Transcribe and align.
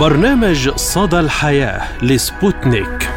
برنامج 0.00 0.70
صدى 0.76 1.20
الحياة 1.20 1.80
لسبوتنيك. 2.02 3.10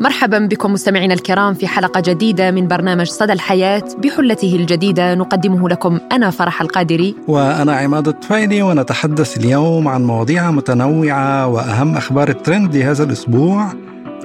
مرحبا 0.00 0.38
بكم 0.38 0.72
مستمعينا 0.72 1.14
الكرام 1.14 1.54
في 1.54 1.66
حلقة 1.66 2.00
جديدة 2.00 2.50
من 2.50 2.68
برنامج 2.68 3.06
صدى 3.06 3.32
الحياة. 3.32 3.82
بحلته 3.98 4.56
الجديدة 4.56 5.14
نقدمه 5.14 5.68
لكم 5.68 5.98
أنا 6.12 6.30
فرح 6.30 6.60
القادري. 6.60 7.14
وأنا 7.28 7.72
عماد 7.76 8.08
الطفيلي 8.08 8.62
ونتحدث 8.62 9.36
اليوم 9.36 9.88
عن 9.88 10.04
مواضيع 10.04 10.50
متنوعة 10.50 11.46
وأهم 11.46 11.96
أخبار 11.96 12.28
الترند 12.28 12.76
لهذا 12.76 13.04
الأسبوع 13.04 13.72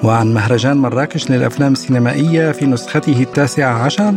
وعن 0.04 0.34
مهرجان 0.34 0.78
مراكش 0.78 1.32
للأفلام 1.32 1.72
السينمائية 1.72 2.52
في 2.52 2.66
نسخته 2.66 3.22
التاسعة 3.22 3.84
عشر. 3.84 4.14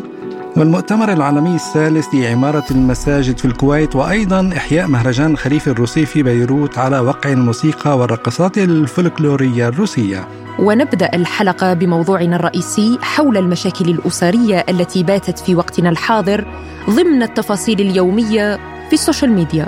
والمؤتمر 0.56 1.12
العالمي 1.12 1.54
الثالث 1.54 2.06
لعمارة 2.14 2.64
المساجد 2.70 3.38
في 3.38 3.44
الكويت 3.44 3.96
وأيضا 3.96 4.50
إحياء 4.56 4.88
مهرجان 4.88 5.30
الخريف 5.30 5.68
الروسي 5.68 6.06
في 6.06 6.22
بيروت 6.22 6.78
على 6.78 6.98
وقع 6.98 7.32
الموسيقى 7.32 7.98
والرقصات 7.98 8.58
الفلكلورية 8.58 9.68
الروسية. 9.68 10.28
ونبدأ 10.58 11.10
الحلقة 11.14 11.74
بموضوعنا 11.74 12.36
الرئيسي 12.36 12.98
حول 13.02 13.36
المشاكل 13.36 13.88
الأسرية 13.88 14.64
التي 14.68 15.02
باتت 15.02 15.38
في 15.38 15.54
وقتنا 15.54 15.90
الحاضر 15.90 16.46
ضمن 16.90 17.22
التفاصيل 17.22 17.80
اليومية 17.80 18.56
في 18.88 18.92
ال 18.92 18.98
social 18.98 19.32
media. 19.32 19.66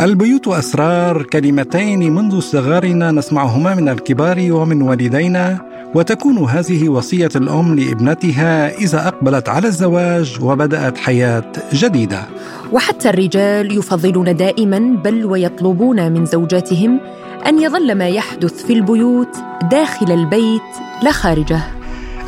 البيوت 0.00 0.48
أسرار 0.48 1.22
كلمتين 1.22 2.14
منذ 2.14 2.40
صغرنا 2.40 3.10
نسمعهما 3.10 3.74
من 3.74 3.88
الكبار 3.88 4.46
ومن 4.50 4.82
والدينا. 4.82 5.69
وتكون 5.94 6.38
هذه 6.38 6.88
وصية 6.88 7.30
الأم 7.36 7.74
لابنتها 7.74 8.78
إذا 8.78 9.08
أقبلت 9.08 9.48
على 9.48 9.66
الزواج 9.66 10.38
وبدأت 10.42 10.98
حياة 10.98 11.52
جديدة. 11.72 12.22
وحتى 12.72 13.10
الرجال 13.10 13.78
يفضلون 13.78 14.36
دائما 14.36 14.78
بل 14.78 15.24
ويطلبون 15.24 16.12
من 16.12 16.26
زوجاتهم 16.26 17.00
أن 17.46 17.62
يظل 17.62 17.94
ما 17.94 18.08
يحدث 18.08 18.66
في 18.66 18.72
البيوت 18.72 19.36
داخل 19.70 20.12
البيت 20.12 20.70
لا 21.02 21.12
خارجه. 21.12 21.79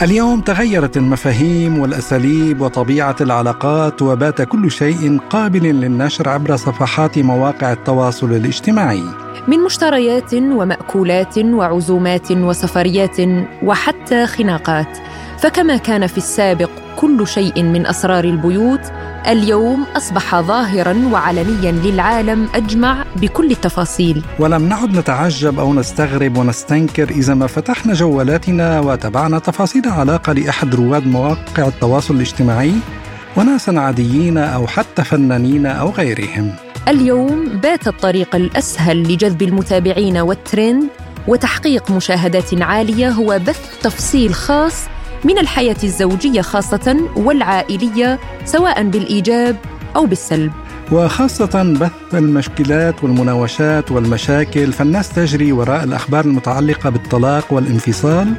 اليوم 0.03 0.41
تغيرت 0.41 0.97
المفاهيم 0.97 1.79
والأساليب 1.79 2.61
وطبيعة 2.61 3.17
العلاقات 3.21 4.03
وبات 4.03 4.43
كل 4.43 4.71
شيء 4.71 5.19
قابل 5.31 5.63
للنشر 5.63 6.29
عبر 6.29 6.57
صفحات 6.57 7.19
مواقع 7.19 7.73
التواصل 7.73 8.33
الاجتماعي. 8.33 9.03
من 9.49 9.59
مشتريات 9.59 10.35
ومأكولات 10.35 11.39
وعزومات 11.39 12.33
وسفريات 12.33 13.17
وحتى 13.63 14.27
خناقات 14.27 14.99
فكما 15.39 15.77
كان 15.77 16.07
في 16.07 16.19
السابق 16.19 16.71
كل 16.97 17.27
شيء 17.27 17.63
من 17.63 17.87
أسرار 17.87 18.25
البيوت 18.25 18.93
اليوم 19.29 19.87
أصبح 19.97 20.41
ظاهرا 20.41 21.09
وعلنيا 21.13 21.73
للعالم 21.73 22.49
أجمع 22.55 23.05
بكل 23.17 23.51
التفاصيل. 23.51 24.23
ولم 24.39 24.69
نعد 24.69 24.99
نتعجب 24.99 25.59
أو 25.59 25.75
نستغرب 25.75 26.37
ونستنكر 26.37 27.11
إذا 27.11 27.35
ما 27.35 27.47
فتحنا 27.47 27.95
جوالاتنا 27.95 28.81
وتابعنا 28.81 29.39
تفاصيل 29.39 29.83
علاقة 29.89 30.33
لأحد 30.33 30.75
رواد 30.75 31.07
مواقع 31.07 31.67
التواصل 31.67 32.15
الاجتماعي 32.15 32.75
وناسا 33.37 33.71
عاديين 33.71 34.39
أو 34.39 34.67
حتى 34.67 35.05
فنانين 35.05 35.67
أو 35.67 35.91
غيرهم. 35.91 36.51
اليوم 36.89 37.49
بات 37.63 37.89
الطريق 37.89 38.37
الأسهل 38.37 39.03
لجذب 39.03 39.43
المتابعين 39.43 40.19
والترند 40.19 40.85
وتحقيق 41.29 41.91
مشاهدات 41.91 42.63
عالية 42.63 43.09
هو 43.09 43.41
بث 43.47 43.81
تفصيل 43.83 44.35
خاص 44.35 44.85
من 45.25 45.39
الحياة 45.39 45.77
الزوجية 45.85 46.41
خاصة 46.41 47.09
والعائلية 47.17 48.19
سواء 48.45 48.83
بالإيجاب 48.83 49.57
أو 49.97 50.07
بالسلب 50.07 50.53
وخاصة 50.93 51.77
بث 51.81 52.15
المشكلات 52.15 53.05
والمناوشات 53.05 53.91
والمشاكل 53.91 54.73
فالناس 54.73 55.09
تجري 55.09 55.53
وراء 55.53 55.85
الأخبار 55.85 56.25
المتعلقة 56.25 56.91
بالطلاق 56.91 57.53
والانفصال 57.53 58.35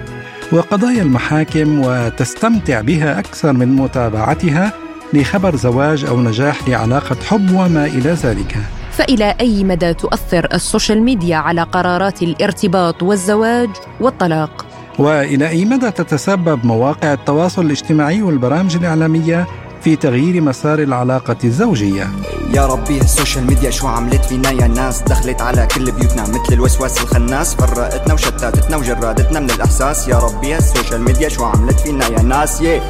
وقضايا 0.52 1.02
المحاكم 1.02 1.80
وتستمتع 1.86 2.82
بها 2.82 3.20
أكثر 3.20 3.54
من 3.54 3.76
متابعتها 3.76 4.74
لخبر 5.14 5.56
زواج 5.56 6.06
أو 6.06 6.22
نجاح 6.22 6.70
لعلاقة 6.70 7.16
حب 7.30 7.52
وما 7.52 7.86
إلى 7.86 8.10
ذلك 8.10 8.58
فإلى 8.92 9.36
أي 9.42 9.64
مدى 9.64 9.94
تؤثر 9.94 10.48
ال 10.54 10.61
social 10.61 11.02
media 11.02 11.38
على 11.38 11.62
قرارات 11.62 12.24
الارتباط 12.24 13.04
والزواج 13.04 13.70
والطلاق؟ 14.02 14.73
وإلى 15.00 15.50
أي 15.50 15.66
مدى 15.66 15.92
تتسبب 15.92 16.66
مواقع 16.66 17.14
التواصل 17.14 17.66
الاجتماعي 17.66 18.22
والبرامج 18.22 18.76
الإعلامية 18.76 19.48
في 19.84 19.96
تغيير 19.96 20.42
مسار 20.42 20.80
العلاقة 20.80 21.38
الزوجية؟ 21.44 22.08
يا 22.54 22.66
ربي 22.66 23.02
ال 23.02 23.08
social 23.08 23.48
media 23.48 23.70
شو 23.70 23.88
عملت 23.88 24.26
فينا 24.26 24.52
يا 24.52 24.68
ناس؟ 24.68 25.02
دخلت 25.02 25.42
على 25.42 25.68
كل 25.76 25.92
بيوتنا 25.92 26.24
مثل 26.24 26.54
الوسواس 26.54 27.02
الخناس 27.02 27.56
فرقتنا 27.56 28.14
وشتتتنا 28.14 28.78
وجردتنا 28.78 29.40
من 29.40 29.50
الإحساس. 29.50 30.08
يا 30.08 30.18
ربي 30.20 30.58
ال 30.58 30.64
social 30.64 31.02
media 31.02 31.30
شو 31.30 31.44
عملت 31.46 31.80
فينا 31.80 32.08
يا 32.08 32.22
ناس؟ 32.22 32.62
يه 32.62 32.82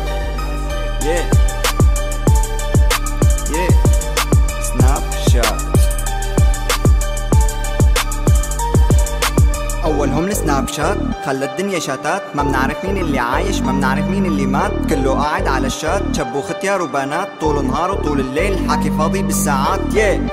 يه 1.03 1.29
يه 3.51 3.69
Snapchat 4.61 5.62
اولهم 10.13 10.31
السناب 10.31 10.67
شات 10.67 10.97
خلى 11.25 11.45
الدنيا 11.45 11.79
شاتات 11.79 12.35
ما 12.35 12.43
بنعرف 12.43 12.85
مين 12.85 12.97
اللي 12.97 13.19
عايش 13.19 13.61
ما 13.61 13.71
بنعرف 13.71 14.09
مين 14.09 14.25
اللي 14.25 14.45
مات. 14.45 14.71
كله 14.89 15.13
قاعد 15.13 15.47
على 15.47 15.67
الشات. 15.67 16.15
شب 16.15 16.35
وختيار 16.35 16.81
وبنات 16.81 17.27
طول 17.41 17.59
النهار 17.59 17.91
وطول 17.91 18.19
الليل. 18.19 18.69
حكي 18.69 18.91
فاضي 18.91 19.21
بالساعات. 19.21 19.79
يه 19.95 20.27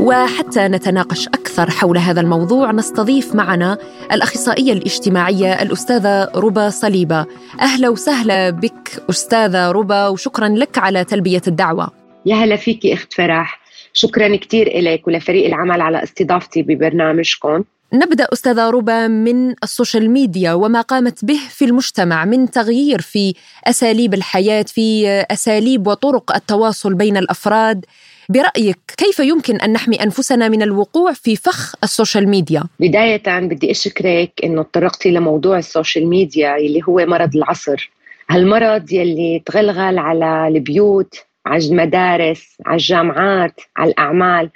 وحتى 0.00 0.68
نتناقش 0.68 1.28
أكثر 1.28 1.70
حول 1.70 1.98
هذا 1.98 2.20
الموضوع 2.20 2.72
نستضيف 2.72 3.34
معنا 3.34 3.78
الأخصائية 4.12 4.72
الاجتماعية 4.72 5.62
الأستاذة 5.62 6.30
ربا 6.34 6.70
صليبة. 6.70 7.26
أهلا 7.60 7.88
وسهلا 7.88 8.50
بك 8.50 9.02
أستاذة 9.10 9.70
ربا 9.70 10.08
وشكرا 10.08 10.48
لك 10.48 10.78
على 10.78 11.04
تلبية 11.04 11.42
الدعوة. 11.46 11.90
يا 12.26 12.36
هلا 12.36 12.56
فيكي 12.56 12.94
أخت 12.94 13.12
فرح. 13.12 13.57
شكرا 13.98 14.36
كثير 14.36 14.80
لك 14.82 15.06
ولفريق 15.06 15.46
العمل 15.46 15.80
على 15.80 16.02
استضافتي 16.02 16.62
ببرنامجكم. 16.62 17.64
نبدأ 17.92 18.26
أستاذة 18.32 18.70
ربا 18.70 19.08
من 19.08 19.50
ال 19.62 19.69
social 19.69 20.10
media 20.10 20.52
وما 20.52 20.80
قامت 20.80 21.24
به 21.24 21.38
في 21.50 21.64
المجتمع 21.64 22.24
من 22.24 22.50
تغيير 22.50 23.00
في 23.00 23.34
أساليب 23.64 24.14
الحياة 24.14 24.62
في 24.62 25.08
أساليب 25.30 25.86
وطرق 25.86 26.34
التواصل 26.34 26.94
بين 26.94 27.16
الأفراد. 27.16 27.84
برأيك 28.28 28.78
كيف 28.96 29.18
يمكن 29.18 29.56
أن 29.56 29.72
نحمي 29.72 30.02
أنفسنا 30.02 30.48
من 30.48 30.62
الوقوع 30.62 31.12
في 31.12 31.36
فخ 31.36 31.74
ال 31.84 31.90
social 31.90 32.28
media؟ 32.28 32.64
بداية 32.80 33.38
بدي 33.40 33.70
أشكرك 33.70 34.32
إنه 34.44 34.62
تطرقتي 34.62 35.10
لموضوع 35.10 35.58
ال 35.58 35.65
social 35.65 36.08
media 36.08 36.56
اللي 36.56 36.80
هو 36.88 37.06
مرض 37.06 37.36
العصر. 37.36 37.90
هالمرض 38.30 38.92
يلي 38.92 39.42
تغلغل 39.46 39.98
على 39.98 40.48
البيوت 40.48 41.27
على 41.48 41.66
المدارس 41.66 42.56
على 42.66 42.76
الجامعات 42.76 43.60
على 43.76 43.90
الأعمال. 43.90 44.50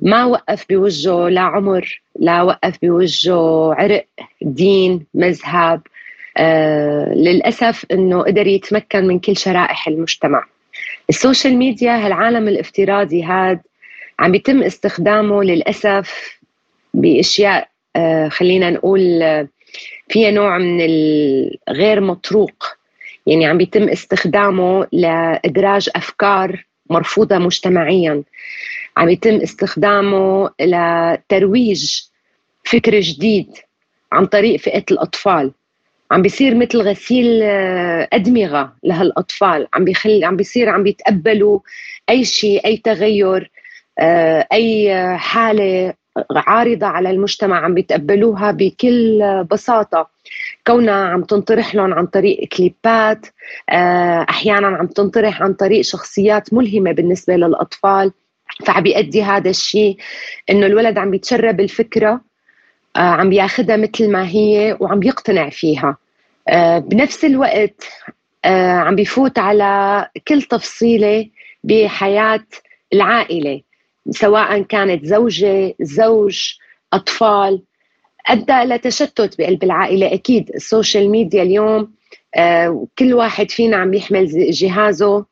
ما 0.00 0.24
وقف 0.24 0.64
بوجهه 0.70 1.28
لا 1.28 1.40
عمر 1.40 2.00
لا 2.18 2.42
وقف 2.42 2.78
بوجهه 2.82 3.74
عرق 3.74 4.06
دين 4.42 5.06
مذهب. 5.14 5.80
آه 6.36 7.14
للأسف 7.14 7.84
أنه 7.92 8.22
قدر 8.22 8.46
يتمكن 8.46 9.06
من 9.06 9.18
كل 9.18 9.36
شرائح 9.36 9.88
المجتمع. 9.88 10.44
ال 11.10 11.17
social 11.17 11.56
media 11.56 12.06
هالعالم 12.06 12.48
الافتراضي 12.48 13.24
هذا 13.24 13.60
عم 14.18 14.32
بيتم 14.32 14.62
استخدامه 14.62 15.44
للأسف 15.44 16.38
بأشياء 16.94 17.68
آه 17.96 18.28
خلينا 18.28 18.70
نقول 18.70 19.22
آه 19.22 19.48
فيها 20.08 20.30
نوع 20.30 20.58
من 20.58 20.80
الغير 21.68 22.00
مطروق 22.00 22.77
يعني 23.28 23.46
عم 23.46 23.58
بيتم 23.58 23.88
استخدامه 23.88 24.86
لإدراج 24.92 25.90
أفكار 25.96 26.66
مرفوضة 26.90 27.38
مجتمعيا. 27.38 28.22
عم 28.96 29.08
يتم 29.08 29.34
استخدامه 29.34 30.50
لترويج 30.60 32.00
فكر 32.64 33.00
جديد 33.00 33.46
عن 34.12 34.26
طريق 34.26 34.60
فئة 34.60 34.84
الأطفال. 34.90 35.52
عم 36.10 36.22
بيصير 36.22 36.54
مثل 36.54 36.78
غسيل 36.78 37.42
أدمغة 38.12 38.72
لهالأطفال. 38.84 39.68
عم 39.74 39.84
بيخلي 39.84 40.24
عم 40.24 40.36
بيصير 40.36 40.68
عم 40.68 40.82
بيتقبلوا 40.82 41.60
أي 42.10 42.24
شيء 42.24 42.66
أي 42.66 42.76
تغير 42.76 43.50
أي 44.52 44.94
حالة 45.18 45.94
عارضة 46.30 46.86
على 46.86 47.10
المجتمع 47.10 47.64
عم 47.64 47.74
بيتقبلوها 47.74 48.50
بكل 48.50 49.22
بساطة. 49.50 50.10
كونها 50.66 51.08
عم 51.08 51.22
تنطرح 51.22 51.74
لهم 51.74 51.94
عن 51.94 52.06
طريق 52.06 52.48
كليبات 52.48 53.26
أحيانا 54.30 54.66
عم 54.66 54.86
تنطرح 54.86 55.42
عن 55.42 55.54
طريق 55.54 55.80
شخصيات 55.80 56.54
ملهمة 56.54 56.92
بالنسبة 56.92 57.36
للأطفال. 57.36 58.12
فعم 58.66 58.82
بيؤدي 58.82 59.22
هذا 59.22 59.50
الشيء 59.50 59.96
إنه 60.50 60.66
الولد 60.66 60.98
عم 60.98 61.10
بيتشرب 61.10 61.60
الفكرة 61.60 62.20
عم 62.96 63.30
بياخذها 63.30 63.76
مثل 63.76 64.10
ما 64.10 64.28
هي 64.28 64.76
وعم 64.80 65.02
يقتنع 65.02 65.48
فيها. 65.48 65.96
آه، 66.48 66.78
بنفس 66.78 67.24
الوقت 67.24 67.84
آه، 68.44 68.72
عم 68.72 68.94
بيفوت 68.94 69.38
على 69.38 70.06
كل 70.28 70.42
تفصيلة 70.42 71.28
بحياة 71.64 72.46
العائلة. 72.92 73.60
سواء 74.10 74.62
كانت 74.62 75.04
زوجة 75.04 75.74
زوج 75.80 76.54
أطفال. 76.92 77.62
أدى 78.28 78.62
إلى 78.62 78.78
تشتت 78.78 79.38
بقلب 79.38 79.64
العائلة. 79.64 80.14
أكيد 80.14 80.50
ال 80.54 80.62
social 80.62 81.10
media 81.10 81.42
اليوم 81.42 81.92
كل 82.98 83.14
واحد 83.14 83.50
فينا 83.50 83.76
عم 83.76 83.94
يحمل 83.94 84.50
جهازه. 84.50 85.24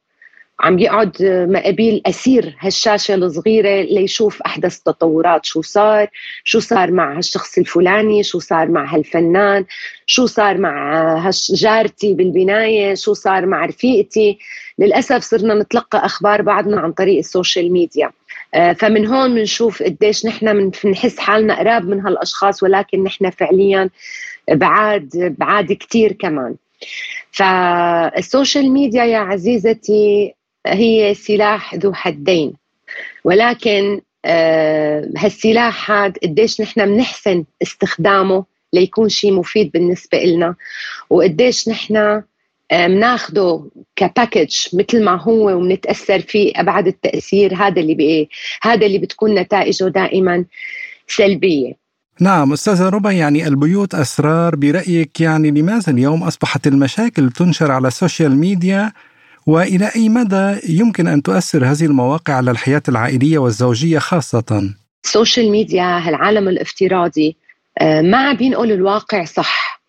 عم 0.60 0.78
يقعد 0.78 1.16
مقابيل 1.48 2.02
أسير 2.06 2.56
هالشاشة 2.60 3.14
الصغيرة 3.14 3.82
ليشوف 3.82 4.42
أحدث 4.42 4.76
التطورات 4.76 5.44
شو 5.44 5.62
صار؟ 5.62 6.08
شو 6.44 6.60
صار 6.60 6.90
مع 6.90 7.16
هالشخص 7.16 7.58
الفلاني؟ 7.58 8.22
شو 8.22 8.38
صار 8.38 8.68
مع 8.68 8.94
هالفنان؟ 8.94 9.64
شو 10.06 10.26
صار 10.26 10.58
مع 10.58 11.30
جارتي 11.50 12.14
بالبناية؟ 12.14 12.94
شو 12.94 13.12
صار 13.12 13.46
مع 13.46 13.66
رفيقتي؟ 13.66 14.38
للأسف 14.78 15.22
صرنا 15.22 15.54
نتلقى 15.54 16.06
أخبار 16.06 16.42
بعضنا 16.42 16.80
عن 16.80 16.92
طريق 16.92 17.18
ال 17.18 17.26
social 17.26 17.72
media. 17.72 18.10
آه، 18.54 18.72
فمن 18.72 19.06
هون 19.06 19.34
بنشوف 19.34 19.82
قديش 19.82 20.26
نحن 20.26 20.70
بنحس 20.84 21.18
حالنا 21.18 21.58
قراب 21.58 21.88
من 21.88 22.00
هالأشخاص 22.00 22.62
ولكن 22.62 23.02
نحن 23.02 23.30
فعليا 23.30 23.90
بعاد 24.50 25.34
بعاد 25.38 25.72
كثير 25.72 26.12
كمان. 26.12 26.54
فال 27.30 27.65
social 27.65 28.70
media 28.72 29.04
يا 29.04 29.18
عزيزتي 29.18 30.35
هي 30.66 31.14
سلاح 31.14 31.74
ذو 31.74 31.92
حدين. 31.92 32.52
ولكن 33.24 34.00
آه 34.24 35.08
هالسلاح 35.16 35.90
هذا 35.90 36.14
قديش 36.22 36.60
نحن 36.60 36.86
بنحسن 36.86 37.44
استخدامه 37.62 38.44
ليكون 38.72 39.08
شيء 39.08 39.32
مفيد 39.32 39.72
بالنسبة 39.72 40.18
لنا 40.18 40.54
وقديش 41.10 41.68
نحن 41.68 42.22
بناخده 42.72 43.42
آه، 43.42 43.66
ك 43.96 44.04
package 44.04 44.56
مثل 44.72 45.04
ما 45.04 45.22
هو 45.22 45.50
وبنتاثر 45.50 46.20
فيه 46.20 46.52
أبعد 46.56 46.86
التأثير 46.86 47.54
هذا 47.54 47.80
اللي 47.80 47.94
بي 47.94 48.28
هذا 48.62 48.86
اللي 48.86 48.98
بتكون 48.98 49.34
نتائجه 49.34 49.84
دائما 49.84 50.44
سلبية. 51.08 51.72
نعم 52.20 52.52
أستاذة 52.52 52.88
ربا 52.88 53.10
يعني 53.10 53.46
البيوت 53.46 53.94
أسرار 53.94 54.56
برأيك 54.56 55.20
يعني 55.20 55.50
لماذا 55.50 55.92
اليوم 55.92 56.22
أصبحت 56.22 56.66
المشاكل 56.66 57.30
تنشر 57.30 57.72
على 57.72 57.88
ال 57.88 57.95
social 57.95 58.36
media 58.36 58.92
وإلى 59.46 59.90
أي 59.96 60.08
مدى 60.08 60.60
يمكن 60.68 61.06
أن 61.06 61.22
تؤثر 61.22 61.64
هذه 61.64 61.84
المواقع 61.84 62.34
على 62.34 62.50
الحياة 62.50 62.82
العائلية 62.88 63.38
والزوجية 63.38 63.98
خاصة؟ 63.98 64.74
ال 65.04 65.11
social 65.11 65.50
media 65.50 65.98
هالعالم 65.98 66.48
الافتراضي 66.48 67.36
آه، 67.78 68.00
ما 68.00 68.18
عم 68.18 68.36
بينقل 68.36 68.72
الواقع 68.72 69.24
صح. 69.24 69.82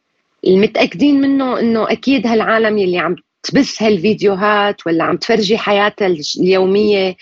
المتأكدين 0.48 1.22
منه 1.22 1.60
إنه 1.60 1.92
أكيد 1.92 2.28
هالعالم 2.28 2.78
يلي 2.78 2.98
عم 3.00 3.16
تبث 3.44 3.84
هالفيديوهات 3.84 4.88
ولا 4.88 5.04
عم 5.04 5.18
تفرجي 5.18 5.58
حياتها 5.58 6.08
اليومية 6.40 7.16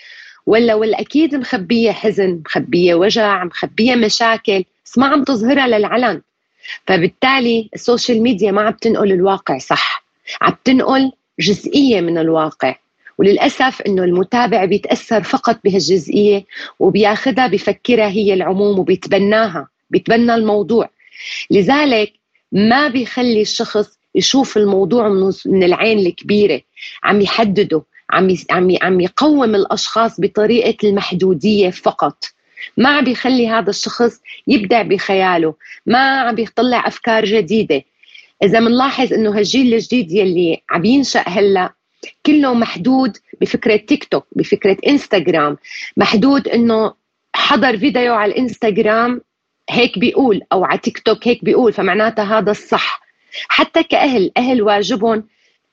ولا 0.46 0.74
ولا 0.74 1.00
أكيد 1.00 1.34
مخبية 1.34 1.92
حزن 1.92 2.42
مخبية 2.46 2.94
وجع 2.94 3.44
مخبية 3.44 3.94
مشاكل. 3.94 4.64
بس 4.84 4.98
ما 4.98 5.06
عم 5.06 5.24
تظهرها 5.24 5.66
للعلن. 5.66 6.22
فبالتالي 6.86 7.70
السوشيال 7.74 8.22
ميديا 8.22 8.52
ما 8.52 8.62
عم 8.62 8.72
تنقل 8.72 9.12
الواقع 9.12 9.58
صح. 9.58 10.04
عم 10.42 10.54
تنقل 10.64 11.12
جزئية 11.40 12.00
من 12.00 12.18
الواقع. 12.18 12.74
وللأسف 13.18 13.82
إنه 13.82 14.04
المتابع 14.04 14.64
بيتأثر 14.64 15.22
فقط 15.22 15.58
بهالجزئية 15.64 16.44
وبياخذها 16.78 17.46
بفكرها 17.46 18.08
هي 18.08 18.34
العموم 18.34 18.78
وبيتبناها 18.78 19.68
بيتبنى 19.90 20.34
الموضوع. 20.34 20.90
لذلك 21.50 22.12
ما 22.52 22.88
بيخلي 22.88 23.42
الشخص 23.42 23.98
يشوف 24.14 24.56
الموضوع 24.56 25.08
من 25.46 25.62
العين 25.62 25.98
الكبيرة. 25.98 26.60
عم 27.02 27.20
يحدده 27.20 27.82
عم 28.10 28.36
عم 28.50 28.76
عم 28.82 29.00
يقوم 29.00 29.54
الأشخاص 29.54 30.20
بطريقة 30.20 30.88
المحدودية 30.88 31.70
فقط. 31.70 32.24
ما 32.76 32.88
عم 32.88 33.04
بيخلي 33.04 33.48
هذا 33.48 33.70
الشخص 33.70 34.20
يبدع 34.46 34.82
بخياله. 34.82 35.54
ما 35.86 36.20
عم 36.20 36.34
بيطلع 36.34 36.86
أفكار 36.86 37.24
جديدة. 37.24 37.82
إذا 38.42 38.60
بنلاحظ 38.60 39.12
إنه 39.12 39.38
هالجيل 39.38 39.74
الجديد 39.74 40.12
يلي 40.12 40.62
عم 40.70 40.84
ينشأ 40.84 41.24
هلا 41.26 41.74
كله 42.26 42.54
محدود 42.54 43.16
بفكرة 43.40 43.76
تيك 43.76 44.04
توك 44.04 44.26
بفكرة 44.32 44.76
إنستغرام 44.86 45.56
محدود 45.96 46.48
إنه 46.48 46.94
حضر 47.34 47.78
فيديو 47.78 48.14
على 48.14 48.32
الإنستغرام 48.32 49.20
هيك 49.70 49.98
بيقول 49.98 50.40
أو 50.52 50.64
على 50.64 50.78
تيك 50.78 50.98
توك 50.98 51.28
هيك 51.28 51.44
بيقول 51.44 51.72
فمعناتها 51.72 52.38
هذا 52.38 52.50
الصح. 52.50 53.00
حتى 53.48 53.82
كأهل 53.82 54.32
أهل 54.36 54.62
واجبهم 54.62 55.24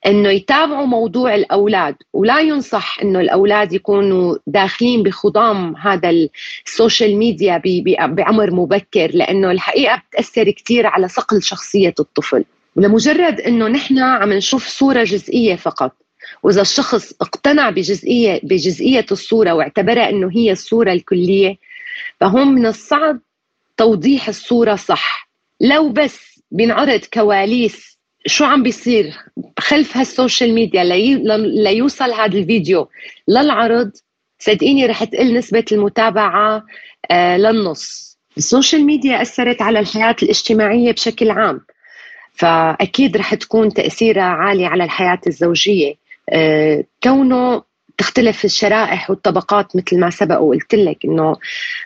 إنه 0.06 0.30
يتابعوا 0.30 0.86
موضوع 0.86 1.36
الأولاد 1.36 1.96
ولا 2.14 2.40
ينصح 2.40 3.00
إنه 3.02 3.20
الأولاد 3.20 3.74
يكونوا 3.74 4.38
داخلين 4.48 5.04
بخضم 5.04 5.76
هذا 5.78 6.28
ال 6.68 6.75
social 6.75 7.18
media 7.18 7.62
بعمر 8.06 8.52
مبكر 8.52 9.12
لأنه 9.14 9.52
الحقيقة 9.52 10.02
بتأثر 10.10 10.52
كثير 10.52 10.88
على 10.88 11.08
صقل 11.08 11.44
شخصية 11.44 11.94
الطفل. 12.00 12.46
ولمجرد 12.76 13.42
إنه 13.42 13.68
نحن 13.68 14.00
عم 14.00 14.34
نشوف 14.34 14.68
صورة 14.68 15.04
جزئية 15.04 15.56
فقط 15.56 15.92
وإذا 16.44 16.62
الشخص 16.62 17.14
اقتنع 17.22 17.70
بجزئية 17.70 18.40
بجزئية 18.44 19.06
الصورة 19.12 19.52
واعتبرها 19.54 20.10
إنه 20.10 20.30
هي 20.34 20.52
الصورة 20.52 20.92
الكلية 20.92 21.58
فهون 22.20 22.48
من 22.48 22.66
الصعب 22.66 23.20
توضيح 23.78 24.28
الصورة 24.28 24.76
صح. 24.76 25.30
لو 25.62 25.90
بس 25.90 26.40
بينعرض 26.52 27.00
كواليس 27.14 27.93
شو 28.26 28.46
عم 28.46 28.64
بيصير 28.64 29.14
خلف 29.60 29.98
هال 29.98 30.12
social 30.12 30.54
media 30.54 30.84
ليوصل 31.38 32.12
هذا 32.12 32.38
الفيديو 32.38 32.90
للعرض 33.28 33.92
صدقيني 34.40 34.86
رح 34.86 35.04
تقل 35.04 35.38
نسبة 35.38 35.66
المتابعة 35.72 36.64
آه 37.12 37.38
للنص. 37.38 38.18
ال 38.38 38.45
social 38.45 38.86
media 38.86 39.22
أثرت 39.22 39.62
على 39.62 39.80
الحياة 39.80 40.16
الاجتماعية 40.24 40.92
بشكل 40.92 41.32
عام 41.32 41.62
فأكيد 42.34 43.18
رح 43.18 43.34
تكون 43.34 43.74
تأثيرها 43.74 44.24
عالي 44.24 44.66
على 44.66 44.84
الحياة 44.84 45.20
الزوجية. 45.28 45.94
آه 46.30 46.84
كونه 47.04 47.64
تختلف 47.98 48.46
الشرائح 48.46 49.10
والطبقات 49.10 49.76
مثل 49.76 50.00
ما 50.00 50.10
سبق 50.10 50.40
وقلت 50.42 50.76
لك 50.76 51.06
إنه 51.06 51.36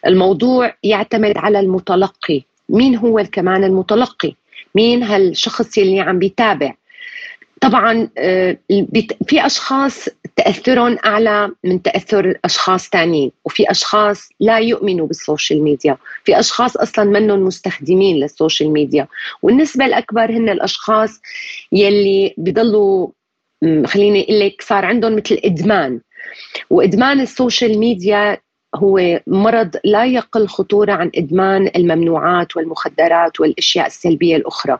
الموضوع 0.07 0.73
يعتمد 0.83 1.37
على 1.37 1.59
المتلقي. 1.59 2.41
مين 2.69 2.95
هو 2.95 3.23
كمان 3.31 3.63
المتلقي؟ 3.63 4.33
مين 4.77 5.03
هالشخص 5.03 5.77
اللي 5.77 5.99
عم 5.99 6.19
بيتابع. 6.19 6.73
طبعا 7.61 8.09
آه، 8.17 8.57
في 9.27 9.45
أشخاص 9.45 10.09
تأثرهم 10.35 10.97
أعلى 11.05 11.51
من 11.63 11.81
تأثر 11.81 12.39
أشخاص 12.45 12.89
ثانيين 12.89 13.31
وفي 13.45 13.71
أشخاص 13.71 14.29
لا 14.39 14.57
يؤمنوا 14.59 15.07
بالسوشيال 15.07 15.63
ميديا. 15.63 15.97
في 16.23 16.39
أشخاص 16.39 16.77
أصلا 16.77 17.05
منهم 17.05 17.39
مستخدمين 17.39 18.15
لل 18.15 18.29
social 18.29 18.69
media. 18.71 19.07
والنسبة 19.41 19.85
الأكبر 19.85 20.31
هن 20.31 20.49
الأشخاص 20.49 21.21
يلي 21.71 22.33
بضلوا 22.37 23.07
خليني 23.85 24.23
أقول 24.23 24.39
لك 24.39 24.61
صار 24.61 24.85
عندهم 24.85 25.15
مثل 25.15 25.39
إدمان. 25.45 25.99
وإدمان 26.69 27.19
ال 27.21 27.30
social 27.30 27.79
media 27.79 28.37
هو 28.77 29.19
مرض 29.27 29.75
لا 29.83 30.05
يقل 30.05 30.47
خطورة 30.47 30.93
عن 30.93 31.11
إدمان 31.15 31.71
الممنوعات 31.75 32.57
والمخدرات 32.57 33.39
والأشياء 33.39 33.87
السلبية 33.87 34.35
الأخرى. 34.35 34.77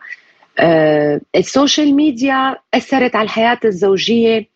آه 0.60 1.22
ال 1.36 1.44
social 1.44 1.96
media 1.96 2.56
أثرت 2.74 3.16
على 3.16 3.26
الحياة 3.26 3.60
الزوجية 3.66 4.48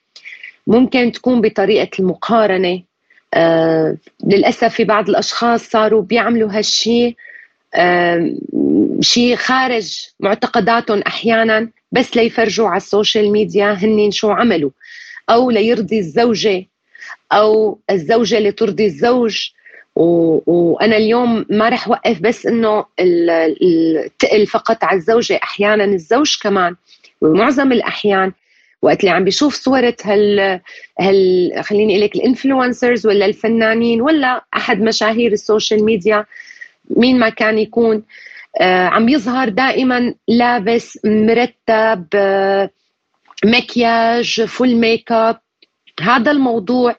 ممكن 0.67 1.11
تكون 1.11 1.41
بطريقة 1.41 1.89
المقارنة. 1.99 2.83
آه 3.33 3.97
للأسف 4.25 4.73
في 4.73 4.83
بعض 4.83 5.09
الأشخاص 5.09 5.69
صاروا 5.69 6.01
بيعملوا 6.01 6.49
هالشيء 6.51 7.15
آه 7.75 8.35
شيء 9.01 9.35
خارج 9.35 9.99
معتقداتهم 10.19 11.01
أحيانا 11.07 11.69
بس 11.91 12.15
ليفرجوا 12.17 12.67
على 12.67 12.77
ال 12.77 12.85
social 12.85 13.31
media 13.31 13.71
هن 13.73 14.11
شو 14.11 14.31
عملوا. 14.31 14.71
أو 15.29 15.51
ليرضي 15.51 15.99
الزوجة 15.99 16.65
أو 17.31 17.79
الزوجة 17.89 18.37
اللي 18.37 18.51
ترضي 18.51 18.85
الزوج. 18.85 19.49
وأنا 19.95 20.97
اليوم 20.97 21.45
ما 21.49 21.69
رح 21.69 21.87
وقف 21.87 22.19
بس 22.21 22.45
إنه 22.45 22.85
التقل 22.99 24.47
فقط 24.47 24.83
على 24.83 24.97
الزوجة 24.97 25.39
أحيانا 25.43 25.83
الزوج 25.83 26.37
كمان 26.41 26.75
ومعظم 27.21 27.71
الأحيان 27.71 28.31
وقت 28.81 28.99
اللي 28.99 29.11
عم 29.11 29.23
بيشوف 29.23 29.55
صورة 29.55 29.95
هال 30.03 30.59
هال 30.99 31.51
خليني 31.63 31.93
أقول 31.93 32.05
لك 32.05 32.15
ال 32.15 32.23
influencers 32.23 33.07
ولا 33.07 33.25
الفنانين 33.25 34.01
ولا 34.01 34.45
أحد 34.57 34.81
مشاهير 34.81 35.31
ال 35.31 35.39
social 35.39 35.85
media 35.85 36.25
مين 36.97 37.19
ما 37.19 37.29
كان 37.29 37.57
يكون 37.57 38.03
آه 38.61 38.85
عم 38.87 39.09
يظهر 39.09 39.49
دائما 39.49 40.13
لابس 40.27 40.99
مرتب 41.05 42.05
آه 42.15 42.69
مكياج 43.45 44.41
full 44.43 44.75
makeup 44.75 45.39
هذا 46.01 46.31
الموضوع 46.31 46.95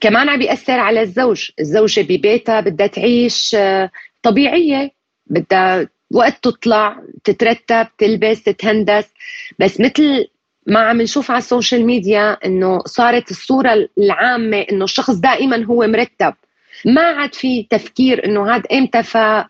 كمان 0.00 0.28
عم 0.28 0.38
بيأثر 0.38 0.78
على 0.78 1.02
الزوج. 1.02 1.50
الزوجة 1.60 2.00
ببيتها 2.00 2.60
بدها 2.60 2.86
تعيش 2.86 3.54
آه، 3.54 3.90
طبيعية. 4.22 4.90
بدها 5.26 5.88
وقت 6.14 6.44
تطلع 6.44 7.02
تترتب 7.24 7.86
تلبس 7.98 8.42
تتهندس. 8.42 9.04
بس 9.58 9.80
مثل 9.80 10.28
ما 10.66 10.80
عم 10.80 11.02
نشوف 11.02 11.30
على 11.30 11.38
ال 11.38 11.45
social 11.45 11.86
media 11.86 12.32
إنه 12.32 12.78
صارت 12.78 13.30
الصورة 13.30 13.88
العامة 13.98 14.66
إنه 14.72 14.84
الشخص 14.84 15.14
دائما 15.14 15.64
هو 15.64 15.86
مرتب. 15.86 16.34
ما 16.84 17.02
عاد 17.02 17.34
في 17.34 17.66
تفكير 17.70 18.24
إنه 18.24 18.54
هذا 18.54 18.62
إمتى 18.72 19.02
فاق 19.02 19.46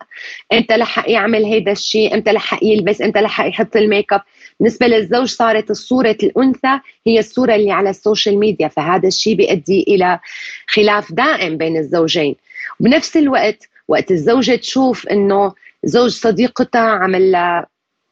إمتى 0.52 0.76
لحق 0.76 1.10
يعمل 1.10 1.44
هيدا 1.44 1.72
الشيء 1.72 2.14
إمتى 2.14 2.32
لحق 2.32 2.64
يلبس 2.64 3.02
إمتى 3.02 3.20
لحق 3.20 3.48
يحط 3.48 3.76
الميك 3.76 4.12
أب. 4.12 4.20
بالنسبة 4.60 4.86
للزوج 4.86 5.28
صارت 5.28 5.70
الصورة 5.70 6.16
الأنثى 6.22 6.80
هي 7.06 7.18
الصورة 7.18 7.54
اللي 7.54 7.72
على 7.72 7.90
ال 7.90 7.97
social 7.97 8.38
media 8.38 8.68
فهذا 8.68 9.08
الشيء 9.08 9.34
بيؤدي 9.34 9.84
إلى 9.88 10.18
خلاف 10.66 11.12
دائم 11.12 11.56
بين 11.56 11.76
الزوجين. 11.76 12.36
بنفس 12.80 13.16
الوقت 13.16 13.68
وقت 13.88 14.10
الزوجة 14.10 14.54
تشوف 14.54 15.08
إنه 15.08 15.52
زوج 15.84 16.10
صديقتها 16.10 16.80
عمل 16.90 17.32
لها 17.32 17.66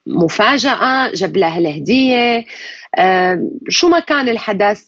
مفاجأة 0.06 1.10
جاب 1.14 1.36
لها 1.36 1.58
الهدية 1.58 2.44
آه 2.98 3.50
شو 3.68 3.88
ما 3.88 3.98
كان 3.98 4.28
الحدث 4.28 4.84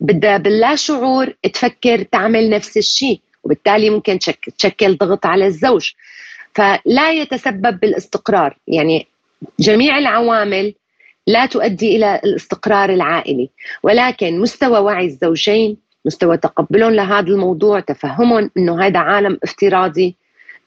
بدها 0.00 0.36
باللا 0.36 0.74
شعور 0.74 1.34
تفكر 1.52 2.02
تعمل 2.02 2.50
نفس 2.50 2.76
الشيء. 2.76 3.20
وبالتالي 3.44 3.90
ممكن 3.90 4.18
تشكل 4.58 4.96
ضغط 4.96 5.26
على 5.26 5.46
الزوج. 5.46 5.90
فلا 6.54 7.12
يتسبب 7.12 7.80
بالاستقرار. 7.80 8.56
يعني 8.68 9.06
جميع 9.60 9.98
العوامل 9.98 10.74
لا 11.26 11.46
تؤدي 11.46 11.96
إلى 11.96 12.20
الاستقرار 12.24 12.90
العائلي. 12.90 13.50
ولكن 13.82 14.40
مستوى 14.40 14.78
وعي 14.78 15.06
الزوجين 15.06 15.76
مستوى 16.04 16.36
تقبلهم 16.36 16.92
لهذا 16.92 17.28
الموضوع 17.28 17.80
تفهمهم 17.80 18.50
إنه 18.56 18.82
هذا 18.82 18.98
عالم 18.98 19.38
افتراضي 19.42 20.14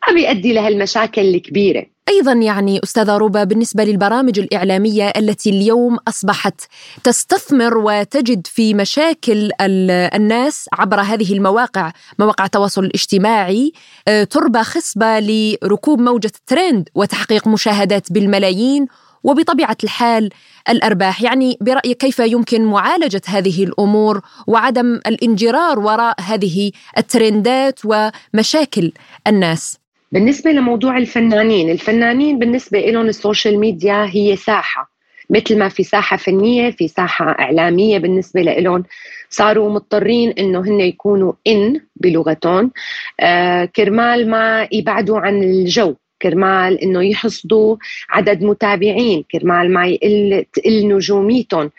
ما 0.07 0.13
بيؤدي 0.13 0.53
لهالمشاكل 0.53 1.22
الكبيرة. 1.22 1.86
أيضا 2.09 2.33
يعني 2.33 2.79
أستاذة 2.83 3.17
روبا 3.17 3.43
بالنسبة 3.43 3.83
للبرامج 3.83 4.39
الإعلامية 4.39 5.13
التي 5.17 5.49
اليوم 5.49 5.97
أصبحت 6.07 6.61
تستثمر 7.03 7.77
وتجد 7.77 8.47
في 8.47 8.73
مشاكل 8.73 9.51
الناس 9.61 10.69
عبر 10.73 11.01
هذه 11.01 11.33
المواقع 11.33 11.91
مواقع 12.19 12.45
التواصل 12.45 12.83
الاجتماعي 12.83 13.71
آه، 14.07 14.23
تربى 14.23 14.63
خصبة 14.63 15.19
لركوب 15.19 16.01
موجة 16.01 16.31
الترند 16.35 16.89
وتحقيق 16.95 17.47
مشاهدات 17.47 18.11
بالملايين 18.11 18.87
وبطبيعة 19.23 19.77
الحال 19.83 20.29
الأرباح، 20.69 21.21
يعني 21.21 21.57
برأيك 21.61 21.97
كيف 21.97 22.19
يمكن 22.19 22.65
معالجة 22.65 23.21
هذه 23.27 23.63
الأمور 23.63 24.21
وعدم 24.47 24.93
الانجرار 25.07 25.79
وراء 25.79 26.21
هذه 26.21 26.71
الترندات 26.97 27.79
ومشاكل 27.85 28.91
الناس؟ 29.27 29.77
بالنسبة 30.11 30.51
لموضوع 30.51 30.97
الفنانين، 30.97 31.69
الفنانين 31.69 32.39
بالنسبة 32.39 32.79
لهم 32.79 33.05
ال 33.05 33.13
social 33.13 33.60
media 33.60 34.10
هي 34.13 34.35
ساحة. 34.35 34.91
مثل 35.29 35.59
ما 35.59 35.69
في 35.69 35.83
ساحة 35.83 36.17
فنية 36.17 36.69
في 36.69 36.87
ساحة 36.87 37.25
إعلامية 37.39 37.97
بالنسبة 37.97 38.41
لهم 38.41 38.83
صاروا 39.29 39.69
مضطرين 39.69 40.31
إنه 40.31 40.59
هن 40.59 40.79
يكونوا 40.79 41.33
in 41.48 41.81
بلغتهم. 41.95 42.71
آه 43.19 43.65
كرمال 43.65 44.29
ما 44.29 44.67
يبعدوا 44.71 45.19
عن 45.19 45.43
الجو. 45.43 45.95
كرمال 46.21 46.81
إنه 46.81 47.03
يحصدوا 47.03 47.77
عدد 48.09 48.43
متابعين. 48.43 49.23
كرمال 49.31 49.73
ما 49.73 49.87
يقل 49.87 50.45
تقل 50.53 50.87
نجوميتهم. 50.87 51.71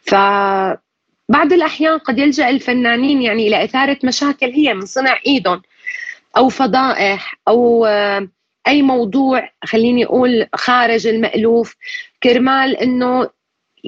ف 0.00 0.14
بعض 1.28 1.52
الأحيان 1.52 1.98
قد 1.98 2.18
يلجأ 2.18 2.48
الفنانين 2.48 3.22
يعني 3.22 3.48
إلى 3.48 3.64
إثارة 3.64 3.98
مشاكل 4.04 4.46
هي 4.46 4.74
من 4.74 4.86
صنع 4.86 5.18
إيدهم. 5.26 5.62
أو 6.36 6.48
فضائح 6.48 7.40
أو 7.48 7.86
أي 8.68 8.82
موضوع 8.82 9.50
خليني 9.64 10.04
أقول 10.04 10.46
خارج 10.54 11.06
المألوف. 11.06 11.76
كرمال 12.22 12.76
إنه 12.76 13.30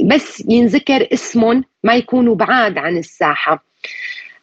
بس 0.05 0.45
ينذكر 0.49 1.09
اسمهم 1.13 1.65
ما 1.85 1.95
يكونوا 1.95 2.35
بعاد 2.35 2.79
عن 2.79 2.99
الساحة. 2.99 3.65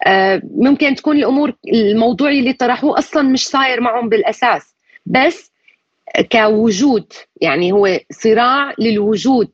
آه، 0.08 0.42
ممكن 0.56 0.96
تكون 0.96 1.18
الأمور 1.18 1.54
الموضوع 1.74 2.30
اللي 2.30 2.54
طرحوه 2.54 2.98
أصلا 2.98 3.22
مش 3.24 3.48
صاير 3.48 3.82
معهم 3.82 4.10
بالأساس. 4.10 4.76
بس 5.06 5.52
كوجود 6.32 7.14
يعني 7.42 7.72
هو 7.72 8.00
صراع 8.12 8.74
للوجود. 8.80 9.52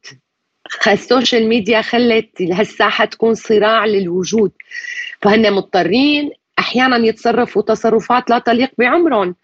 ال 0.88 0.97
social 0.97 1.50
media 1.50 1.82
خلت 1.82 2.42
هالساحة 2.42 3.06
تكون 3.06 3.36
صراع 3.36 3.86
للوجود. 3.86 4.52
فهن 5.22 5.54
مضطرين 5.54 6.32
أحيانا 6.60 6.98
يتصرفوا 6.98 7.62
تصرفات 7.62 8.30
لا 8.30 8.40
تليق 8.40 8.72
بعمرهم 8.78 9.36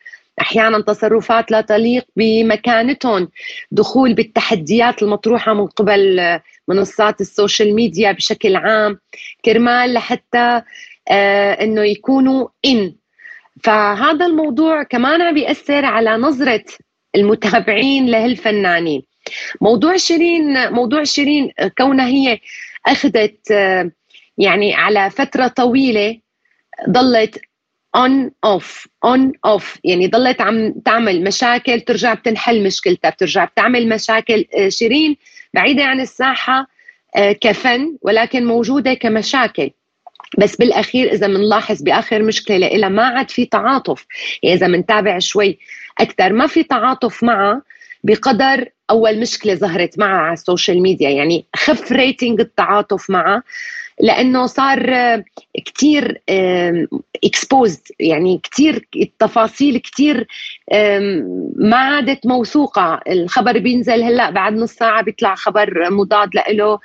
أحيانا 0.42 0.82
تصرفات 0.82 1.52
لا 1.52 1.62
تليق 1.62 2.06
بمكانتهم. 2.16 3.30
دخول 3.72 4.14
بالتحديات 4.14 5.04
المطروحة 5.04 5.54
من 5.54 5.68
قبل 5.68 6.40
منصات 6.68 7.22
ال 7.22 7.29
social 7.29 7.76
media 7.76 8.12
بشكل 8.12 8.56
عام 8.56 9.00
كرمال 9.46 9.94
لحتى 9.94 10.62
آه 11.10 11.52
إنه 11.54 11.82
يكونوا 11.84 12.48
in 12.66 12.96
فهذا 13.64 14.26
الموضوع 14.26 14.84
كمان 14.84 15.22
عم 15.22 15.34
بيأثر 15.34 15.86
على 15.86 16.18
نظرة 16.18 16.64
المتابعين 17.16 18.06
لهالفنانين. 18.06 19.04
موضوع 19.62 19.98
شيرين 19.98 20.72
موضوع 20.72 21.04
شيرين 21.04 21.52
كونها 21.78 22.08
هي 22.08 22.40
أخذت 22.88 23.52
يعني 24.38 24.74
على 24.76 25.10
فترة 25.10 25.48
طويلة 25.48 26.20
ضلت 26.90 27.40
on 27.96 28.32
off 28.44 28.88
on 29.04 29.32
off 29.46 29.78
يعني 29.84 30.08
ضلت 30.08 30.42
عم 30.42 30.74
تعمل 30.86 31.24
مشاكل 31.24 31.82
ترجع 31.82 32.14
بتنحل 32.14 32.64
مشكلتها. 32.64 33.10
بترجع 33.10 33.46
بتعمل 33.46 33.90
مشاكل 33.90 34.46
شيرين 34.68 35.18
بعيدة 35.54 35.84
عن 35.84 36.00
الساحة 36.00 36.68
كفن 37.42 37.98
ولكن 38.02 38.46
موجودة 38.46 38.94
كمشاكل. 38.94 39.72
بس 40.38 40.56
بالأخير 40.56 41.12
إذا 41.12 41.28
بنلاحظ 41.28 41.82
بآخر 41.82 42.24
مشكلة 42.24 42.68
لها 42.68 42.90
ما 42.90 43.04
عاد 43.04 43.32
في 43.32 43.46
تعاطف. 43.46 44.06
يعني 44.44 44.56
إذا 44.56 44.68
بنتابع 44.68 45.20
شوي 45.20 45.60
أكثر 46.00 46.34
ما 46.34 46.48
في 46.48 46.64
تعاطف 46.64 47.24
معها 47.24 47.62
بقدر 48.04 48.70
أول 48.90 49.20
مشكلة 49.20 49.56
ظهرت 49.56 50.00
معها 50.00 50.22
على 50.22 50.34
ال 50.34 50.41
social 50.41 50.82
media. 50.82 51.10
يعني 51.10 51.46
خف 51.56 51.92
rating 51.92 52.40
التعاطف 52.42 53.10
معها. 53.10 53.44
لأنه 54.00 54.46
صار 54.46 54.86
كثير 55.66 56.22
exposed 57.24 57.82
يعني 58.00 58.42
كثير 58.44 58.88
التفاصيل 58.96 59.78
كثير 59.78 60.28
ما 61.56 61.78
عادت 61.78 62.26
موثوقة. 62.26 63.00
الخبر 63.10 63.60
بينزل 63.60 64.04
هلأ 64.04 64.30
بعد 64.30 64.54
نص 64.54 64.72
ساعة 64.72 65.02
بيطلع 65.04 65.36
خبر 65.36 65.90
مضاد 65.90 66.30
له 66.50 66.80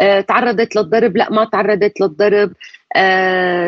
آه، 0.00 0.20
تعرضت 0.20 0.76
للضرب 0.76 1.16
لأ 1.16 1.30
ما 1.32 1.44
تعرضت 1.44 2.00
للضرب. 2.00 2.52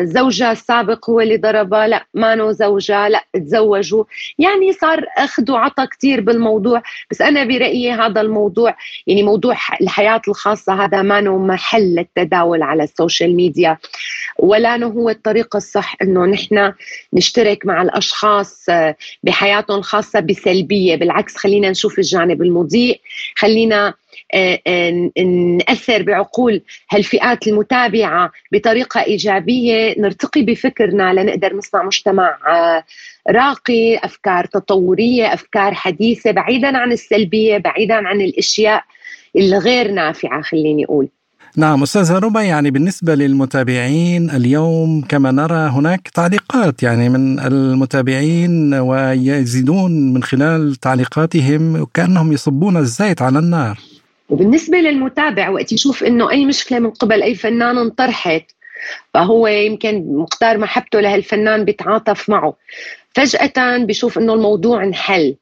زوجها 0.03 0.51
السابق 0.51 1.09
هو 1.09 1.21
اللي 1.21 1.37
ضربها 1.37 1.87
لا 1.87 2.05
ما 2.13 2.51
زوجها 2.51 3.09
لا 3.09 3.23
تزوجوا. 3.33 4.03
يعني 4.39 4.73
صار 4.73 5.05
أخذ 5.17 5.51
وعطى 5.51 5.87
كثير 5.87 6.21
بالموضوع. 6.21 6.81
بس 7.11 7.21
أنا 7.21 7.43
برأيي 7.43 7.91
هذا 7.91 8.21
الموضوع 8.21 8.75
يعني 9.07 9.23
موضوع 9.23 9.57
الحياة 9.81 10.21
الخاصة 10.27 10.85
هذا 10.85 11.01
ما 11.01 11.21
محل 11.21 11.95
للتداول 11.95 12.63
على 12.63 12.83
السوشيال 12.83 13.35
ميديا. 13.35 13.77
ولا 14.39 14.83
هو 14.85 15.09
الطريقة 15.09 15.57
الصح 15.57 15.95
إنه 16.01 16.25
نحن 16.25 16.73
نشترك 17.13 17.65
مع 17.65 17.81
الأشخاص 17.81 18.65
آه، 18.69 18.95
بحياتهم 19.23 19.79
الخاصة 19.79 20.19
بسلبية. 20.19 20.95
بالعكس 20.95 21.37
خلينا 21.37 21.69
نشوف 21.69 21.99
الجانب 21.99 22.41
المضيء. 22.41 23.01
خلينا 23.35 23.87
آه، 23.87 23.89
آه، 23.89 23.93
نأثر 25.57 26.03
بعقول 26.03 26.61
هالفئات 26.91 27.47
المتابعة 27.47 28.31
بطريقة 28.51 29.01
إيجابية 29.01 29.95
نرتقي 29.99 30.41
بفكرنا 30.41 31.13
لنقدر 31.13 31.55
نصنع 31.55 31.83
مجتمع 31.83 32.37
آه، 32.47 32.83
راقي 33.29 33.97
أفكار 33.97 34.45
تطورية 34.45 35.33
أفكار 35.33 35.73
حديثة 35.73 36.31
بعيدا 36.31 36.77
عن 36.77 36.91
السلبية 36.91 37.57
بعيدا 37.57 38.07
عن 38.07 38.21
الأشياء 38.21 38.83
الغير 39.35 39.91
نافعة 39.91 40.41
خليني 40.41 40.85
أقول. 40.85 41.07
نعم 41.57 41.83
أستاذة 41.83 42.19
ربا 42.19 42.41
يعني 42.41 42.71
بالنسبة 42.71 43.15
للمتابعين 43.15 44.29
اليوم 44.29 45.01
كما 45.01 45.31
نرى 45.31 45.69
هناك 45.69 46.07
تعليقات 46.07 46.83
يعني 46.83 47.09
من 47.09 47.39
المتابعين 47.39 48.73
ويزيدون 48.73 50.13
من 50.13 50.23
خلال 50.23 50.75
تعليقاتهم 50.75 51.85
كأنهم 51.93 52.31
يصبون 52.31 52.77
الزيت 52.77 53.21
على 53.21 53.39
النار. 53.39 53.79
وبالنسبة 54.29 54.77
للمتابع 54.77 55.49
وقت 55.49 55.71
يشوف 55.71 56.03
إنه 56.03 56.31
أي 56.31 56.45
مشكلة 56.45 56.79
من 56.79 56.89
قبل 56.89 57.23
أي 57.23 57.35
فنان 57.35 57.77
انطرحت 57.77 58.45
فهو 59.13 59.47
يمكن 59.47 60.17
مقدار 60.17 60.57
محبته 60.57 60.99
لهالفنان 60.99 61.65
بيتعاطف 61.65 62.29
معه. 62.29 62.53
فجأة 63.15 63.77
بشوف 63.77 64.17
إنه 64.17 64.33
الموضوع 64.33 64.83
انحل. 64.83 65.35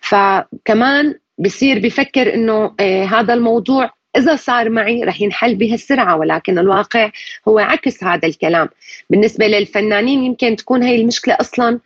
فكمان 0.00 1.14
بصير 1.38 1.78
بفكر 1.78 2.34
إنه 2.34 2.74
آه 2.80 3.04
هذا 3.04 3.34
الموضوع 3.34 3.90
إذا 4.16 4.36
صار 4.36 4.70
معي 4.70 5.04
رح 5.04 5.20
ينحل 5.20 5.54
بهالسرعة 5.54 6.16
ولكن 6.16 6.58
الواقع 6.58 7.10
هو 7.48 7.58
عكس 7.58 8.04
هذا 8.04 8.28
الكلام. 8.28 8.68
بالنسبة 9.10 9.46
للفنانين 9.46 10.24
يمكن 10.24 10.56
تكون 10.56 10.82
هي 10.82 10.96
المشكلة 10.96 11.36
أصلا 11.40 11.80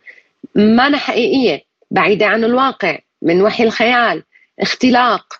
ما 0.55 0.97
حقيقية 0.97 1.61
بعيدة 1.91 2.25
عن 2.25 2.43
الواقع 2.43 2.97
من 3.21 3.41
وحي 3.41 3.63
الخيال 3.63 4.23
اختلاق. 4.59 5.38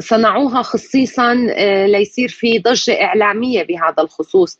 صنعوها 0.00 0.62
خصيصا 0.62 1.46
آه، 1.50 1.86
ليصير 1.86 2.28
في 2.28 2.58
ضجة 2.58 3.02
إعلامية 3.04 3.62
بهذا 3.62 4.02
الخصوص. 4.02 4.58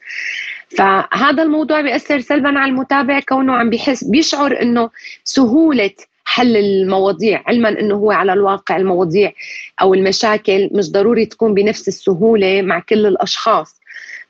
فهذا 0.69 1.43
الموضوع 1.43 1.81
بيأثر 1.81 2.21
سلبا 2.21 2.59
على 2.59 2.71
المتابع 2.71 3.21
كونه 3.21 3.53
عم 3.53 3.71
بيحس 3.71 4.05
بيشعر 4.05 4.63
إنه 4.63 4.91
سهولة 5.25 5.91
حل 6.25 6.57
المواضيع 6.57 7.43
علما 7.47 7.69
إنه 7.69 7.95
هو 7.95 8.11
على 8.11 8.33
الواقع 8.33 8.77
المواضيع 8.77 9.33
أو 9.81 9.95
المشاكل 9.95 10.71
مش 10.73 10.91
ضروري 10.93 11.27
تكون 11.27 11.55
بنفس 11.55 11.89
السهولة 11.89 12.63
مع 12.63 12.81
كل 12.81 13.07
الأشخاص. 13.07 13.81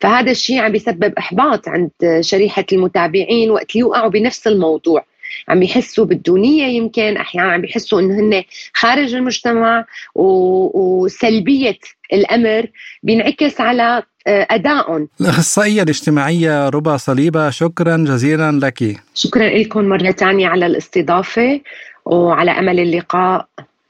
فهذا 0.00 0.30
الشيء 0.30 0.58
عم 0.60 0.72
بيسبب 0.72 1.14
إحباط 1.18 1.68
عند 1.68 1.90
شريحة 2.20 2.64
المتابعين 2.72 3.50
وقت 3.50 3.76
يوقعوا 3.76 4.10
بنفس 4.10 4.46
الموضوع. 4.46 5.04
عم 5.48 5.60
بيحسوا 5.60 6.04
بالدونية 6.04 6.66
يمكن 6.66 7.16
أحيانا 7.16 7.52
عم 7.52 7.60
بيحسوا 7.60 8.00
إنه 8.00 8.20
هن 8.20 8.44
خارج 8.74 9.14
المجتمع 9.14 9.84
وسلبية 10.14 11.78
الأمر 12.12 12.66
بينعكس 13.02 13.60
على 13.60 14.02
آه، 14.26 14.46
أدائهم. 14.50 15.08
الأخصائية 15.20 15.82
الاجتماعية 15.82 16.68
ربا 16.68 16.96
صليبة 16.96 17.50
شكرا 17.50 17.96
جزيلا 17.96 18.52
لك. 18.62 19.00
شكرا 19.14 19.48
لكم 19.48 19.84
مرة 19.84 20.10
ثانية 20.10 20.48
على 20.48 20.66
الاستضافة 20.66 21.60
وعلى 22.04 22.50
أمل 22.50 22.80
اللقاء. 22.80 23.48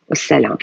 والسلام. 0.09 0.57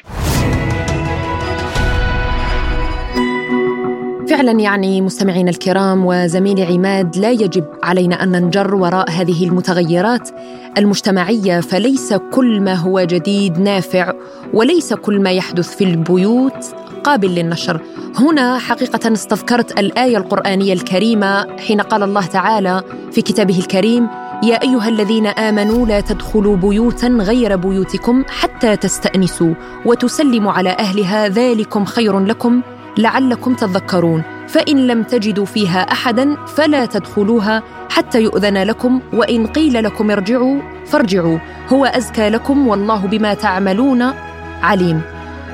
فعلا 4.32 4.52
يعني 4.52 5.02
مستمعينا 5.02 5.50
الكرام 5.50 6.06
وزميلي 6.06 6.64
عماد 6.64 7.18
لا 7.18 7.32
يجب 7.32 7.66
علينا 7.84 8.24
أن 8.24 8.32
ننجر 8.32 8.76
وراء 8.76 9.10
هذه 9.10 9.48
المتغيرات 9.48 10.30
المجتمعية 10.78 11.60
فليس 11.60 12.14
كل 12.14 12.62
ما 12.62 12.74
هو 12.74 13.02
جديد 13.02 13.60
نافع 13.60 14.14
وليس 14.54 14.94
كل 14.94 15.22
ما 15.22 15.32
يحدث 15.32 15.76
في 15.76 15.84
البيوت 15.84 16.66
قابل 17.04 17.36
للنشر. 17.36 17.82
هنا 18.20 18.58
حقيقة 18.60 19.14
استذكرت 19.14 19.80
الآية 19.80 20.18
القرآنية 20.18 20.74
الكريمة 20.74 21.58
حين 21.58 21.82
قال 21.82 22.04
الله 22.04 22.26
تعالى 22.26 22.84
في 23.12 23.22
كتابه 23.22 23.60
الكريم 23.60 24.08
يا 24.44 24.64
أيها 24.64 24.90
الذين 24.90 25.28
آمنوا 25.28 25.88
لا 25.88 26.02
تدخلوا 26.02 26.56
بيوتا 26.56 27.08
غير 27.08 27.56
بيوتكم 27.56 28.24
حتى 28.30 28.76
تستأنسوا 28.76 29.54
وتسلموا 29.86 30.52
على 30.52 30.70
أهلها 30.70 31.28
ذلكم 31.28 31.86
خير 31.86 32.20
لكم 32.20 32.62
لعلكم 32.98 33.54
تذكرون 33.54 34.24
فإن 34.48 34.88
لم 34.88 35.04
تجدوا 35.04 35.46
فيها 35.46 35.80
احدا 35.80 36.46
فلا 36.46 36.86
تدخلوها 36.86 37.64
حتى 37.90 38.22
يؤذن 38.22 38.58
لكم 38.58 39.02
وإن 39.14 39.48
قيل 39.48 39.84
لكم 39.84 40.12
ارجعوا 40.12 40.62
فارجعوا. 40.86 41.38
هو 41.70 41.86
أزكى 41.86 42.30
لكم 42.30 42.68
والله 42.68 43.08
بما 43.08 43.34
تعملون 43.34 44.14
عليم. 44.62 45.02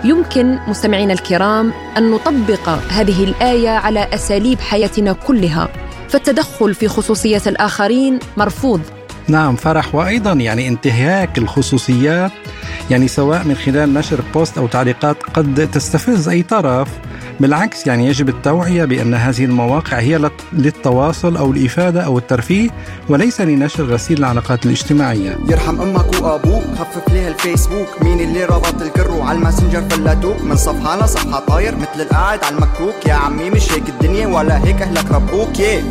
يمكن 0.04 0.60
مستمعينا 0.68 1.14
الكرام 1.14 1.74
أن 1.98 2.12
نطبق 2.12 2.70
هذه 2.70 3.24
الآية 3.24 3.70
على 3.70 4.08
أساليب 4.14 4.60
حياتنا 4.60 5.14
كلها. 5.14 5.68
فالتدخل 6.10 6.74
في 6.74 6.88
خصوصية 6.88 7.42
الآخرين 7.48 8.20
مرفوض. 8.38 8.82
نعم 9.28 9.56
فرح 9.56 9.96
وأيضا 9.96 10.34
يعني 10.34 10.68
انتهاك 10.68 11.38
الخصوصيات 11.38 12.32
يعني 12.90 13.08
سواء 13.08 13.44
من 13.44 13.56
خلال 13.56 13.94
نشر 13.94 14.22
post 14.34 14.58
أو 14.58 14.68
تعليقات 14.68 15.24
قد 15.24 15.70
تستفز 15.72 16.30
أي 16.30 16.44
طرف. 16.44 16.88
بالعكس 17.40 17.88
يعني 17.88 18.08
يجب 18.08 18.30
التوعية 18.30 18.86
بأن 18.86 19.14
هذه 19.14 19.46
المواقع 19.46 20.00
هي 20.00 20.30
للتواصل 20.54 21.38
أو 21.38 21.52
الإفادة 21.52 22.02
أو 22.02 22.18
الترفيه 22.18 22.70
وليس 23.10 23.42
لنشر 23.42 23.84
غسيل 23.84 24.18
العلاقات 24.18 24.66
الاجتماعية. 24.66 25.38
يرحم 25.50 25.82
أمك 25.82 26.22
وأبوك 26.22 26.64
خفف 26.80 27.14
ليها 27.14 27.28
الفيسبوك. 27.28 27.88
مين 28.02 28.20
اللي 28.20 28.46
ربط 28.46 28.82
الكرو 28.82 29.22
على 29.22 29.38
الماسنجر 29.38 29.82
فلاتوك؟ 29.82 30.42
من 30.42 30.56
صفحة 30.56 31.06
لصفحة 31.06 31.40
طاير 31.40 31.76
مثل 31.76 32.02
القاعد 32.02 32.44
على 32.44 32.56
المكروك. 32.56 33.06
يا 33.06 33.14
عمي 33.14 33.50
مش 33.50 33.72
هيك 33.72 33.90
الدنيا 33.90 34.28
ولا 34.28 34.66
هيك 34.66 34.82
أهلك 34.82 35.12
ربوك. 35.12 35.60
يه 35.60 35.84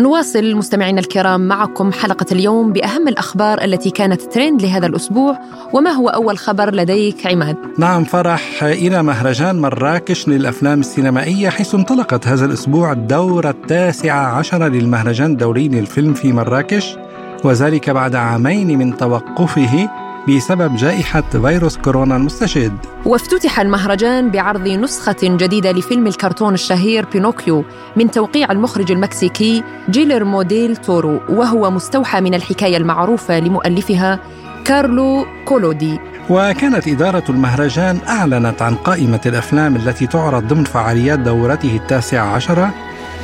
نواصل 0.00 0.54
مستمعينا 0.54 1.00
الكرام 1.00 1.48
معكم 1.48 1.92
حلقة 1.92 2.26
اليوم 2.32 2.72
بأهم 2.72 3.08
الأخبار 3.08 3.64
التي 3.64 3.90
كانت 3.90 4.22
ترند 4.22 4.62
لهذا 4.62 4.86
الأسبوع 4.86 5.38
وما 5.72 5.90
هو 5.90 6.08
أول 6.08 6.38
خبر 6.38 6.74
لديك 6.74 7.26
عماد؟ 7.26 7.56
نعم 7.78 8.04
فرح 8.04 8.64
إلى 8.64 9.02
مهرجان 9.02 9.60
مراكش 9.60 10.28
للأفلام 10.28 10.80
السينمائية 10.80 11.48
حيث 11.48 11.74
انطلقت 11.74 12.26
هذا 12.26 12.44
الأسبوع 12.44 12.92
الدورة 12.92 13.50
التاسعة 13.50 14.38
عشرة 14.38 14.68
للمهرجان 14.68 15.32
الدولي 15.32 15.68
للفيلم 15.68 16.14
في 16.14 16.32
مراكش 16.32 16.96
وذلك 17.44 17.90
بعد 17.90 18.14
عامين 18.14 18.78
من 18.78 18.96
توقفه 18.96 19.88
بسبب 20.28 20.76
جائحة 20.76 21.20
فيروس 21.20 21.76
كورونا 21.76 22.16
المستجد 22.16 22.72
وافتتح 23.06 23.60
المهرجان 23.60 24.30
بعرض 24.30 24.68
نسخة 24.68 25.16
جديدة 25.22 25.72
لفيلم 25.72 26.06
الكرتون 26.06 26.54
الشهير 26.54 27.06
بينوكيو 27.12 27.64
من 27.96 28.10
توقيع 28.10 28.52
المخرج 28.52 28.92
المكسيكي 28.92 29.62
جيلر 29.90 30.24
موديل 30.24 30.76
تورو 30.76 31.20
وهو 31.28 31.70
مستوحى 31.70 32.20
من 32.20 32.34
الحكاية 32.34 32.76
المعروفة 32.76 33.40
لمؤلفها 33.40 34.20
كارلو 34.64 35.26
كولودي. 35.44 35.98
وكانت 36.30 36.88
إدارة 36.88 37.24
المهرجان 37.28 37.98
أعلنت 38.08 38.62
عن 38.62 38.74
قائمة 38.74 39.20
الأفلام 39.26 39.76
التي 39.76 40.06
تعرض 40.06 40.48
ضمن 40.48 40.64
فعاليات 40.64 41.18
دورته 41.18 41.76
التاسعة 41.76 42.34
عشرة 42.34 42.70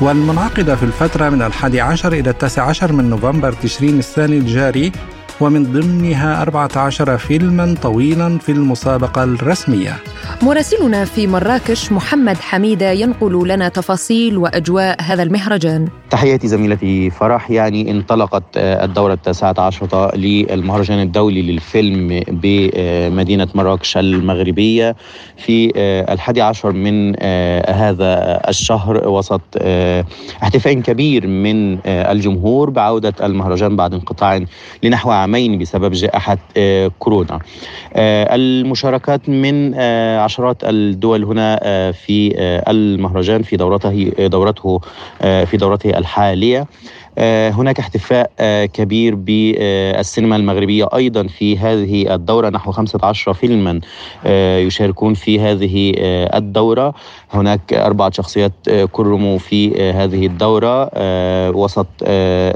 والمنعقدة 0.01 0.77
في 0.77 0.83
الفترة 0.83 1.29
من 1.29 1.43
الحادي 1.43 1.81
عشر 1.81 2.13
إلى 2.13 2.31
التاسع 2.31 2.63
عشر 2.63 2.93
من 2.93 3.11
نوفمبر 3.11 3.53
تشرين 3.53 3.99
الثاني 3.99 4.39
الجاري 4.39 4.93
ومن 5.41 5.73
ضمنها 5.73 6.43
14 6.43 7.19
فيلما 7.19 7.75
طويلا 7.83 8.39
في 8.39 8.53
المسابقة 8.53 9.25
الرسمية. 9.25 9.97
مراسلنا 10.43 11.05
في 11.05 11.27
مراكش 11.27 11.93
محمد 11.93 12.37
حميدة 12.37 12.91
ينقل 12.91 13.49
لنا 13.49 13.69
تفاصيل 13.69 14.39
وأجواء 14.39 15.03
هذا 15.03 15.23
المهرجان. 15.23 15.89
تحياتي 16.11 16.49
زميلتي 16.49 17.11
فرح 17.11 17.51
يعني 17.51 17.91
انطلقت 17.91 18.43
آه، 18.57 18.85
الدورة 18.85 19.13
التاسعة 19.13 19.55
عشرة 19.59 20.17
للمهرجان 20.17 21.01
الدولي 21.01 21.43
للفيلم 21.43 22.23
بمدينة 22.29 23.49
مراكش 23.55 23.97
المغربية 23.97 24.97
في 25.37 25.73
آه، 25.77 26.13
الحادي 26.13 26.43
عشر 26.43 26.73
من 26.73 27.15
آه، 27.19 27.71
هذا 27.71 28.41
الشهر 28.49 29.09
وسط 29.09 29.41
احتفاء 30.43 30.75
كبير 30.75 31.27
من 31.27 31.79
الجمهور 31.87 32.71
بعودة 32.71 33.15
المهرجان 33.23 33.77
بعد 33.77 33.95
انقطاع 33.95 34.41
لنحو 34.83 35.11
عامين 35.27 35.59
بسبب 35.59 35.93
جائحة 35.93 36.39
كورونا. 36.99 37.39
المشاركات 37.97 39.29
من 39.29 39.75
عشرات 40.19 40.57
الدول 40.65 41.25
هنا 41.25 41.59
في 41.93 42.35
المهرجان 42.69 43.43
في 43.43 43.57
دورته 43.57 44.13
دورته 44.19 44.81
في 45.21 45.57
دورته 45.57 45.91
الحالية. 45.99 46.61
آه، 46.61 46.67
هناك 47.19 47.79
احتفاء 47.79 48.31
آه، 48.41 48.65
كبير 48.65 49.15
بالسينما 49.15 50.37
المغربية 50.37 50.89
أيضا 50.95 51.27
في 51.27 51.59
هذه 51.59 52.15
الدورة. 52.15 52.49
نحو 52.49 52.73
15 52.73 53.33
فيلما 53.33 53.81
آه، 54.27 54.59
يشاركون 54.59 55.15
في 55.15 55.41
هذه 55.41 55.93
الدورة. 56.37 56.95
هناك 57.33 57.73
أربعة 57.73 58.11
شخصيات 58.11 58.53
كرموا 58.93 59.39
في 59.39 59.91
هذه 59.91 60.27
الدورة 60.27 60.91
وسط 61.51 61.87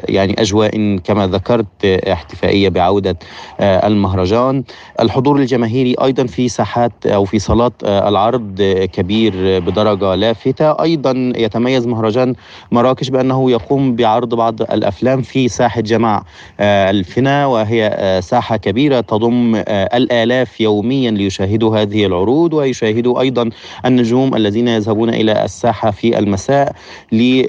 يعني 0.09 0.41
أجواء 0.41 0.97
كما 1.05 1.27
ذكرت 1.27 1.85
احتفائية 1.85 2.69
بعودة 2.69 3.17
المهرجان. 3.61 4.65
الحضور 5.01 5.37
الجماهيري 5.37 5.95
أيضا 6.05 6.27
في 6.27 6.49
ساحات 6.49 7.07
أو 7.07 7.25
في 7.25 7.39
صالات 7.39 7.73
العرض 7.85 8.63
كبير 8.93 9.61
بدرجة 9.61 10.15
لافتة. 10.15 10.71
أيضا 10.83 11.33
يتميز 11.37 11.87
مهرجان 11.87 12.35
مراكش 12.73 13.09
بأنه 13.11 13.51
يقوم 13.51 13.97
بعرض 13.97 14.35
بعض 14.35 14.50
بعض 14.51 14.73
الأفلام 14.73 15.23
في 15.23 15.49
ساحة 15.49 15.81
جماع 15.81 16.25
آه، 16.61 16.91
الفنا 16.91 17.47
وهي 17.47 17.87
آه، 17.87 18.21
ساحة 18.21 18.57
كبيرة 18.57 19.01
تضم 19.01 19.55
آه، 19.57 19.63
الآلاف 19.97 20.61
يوميا 20.61 21.11
ليشاهدوا 21.11 21.77
هذه 21.77 22.07
العروض 22.07 22.55
ويشاهدوا 22.55 23.21
أيضا 23.21 23.51
النجوم 23.87 24.35
الذين 24.35 24.69
يذهبون 24.69 25.09
إلى 25.09 25.45
الساحة 25.45 25.91
في 25.91 26.19
المساء 26.19 26.73
لي 27.13 27.41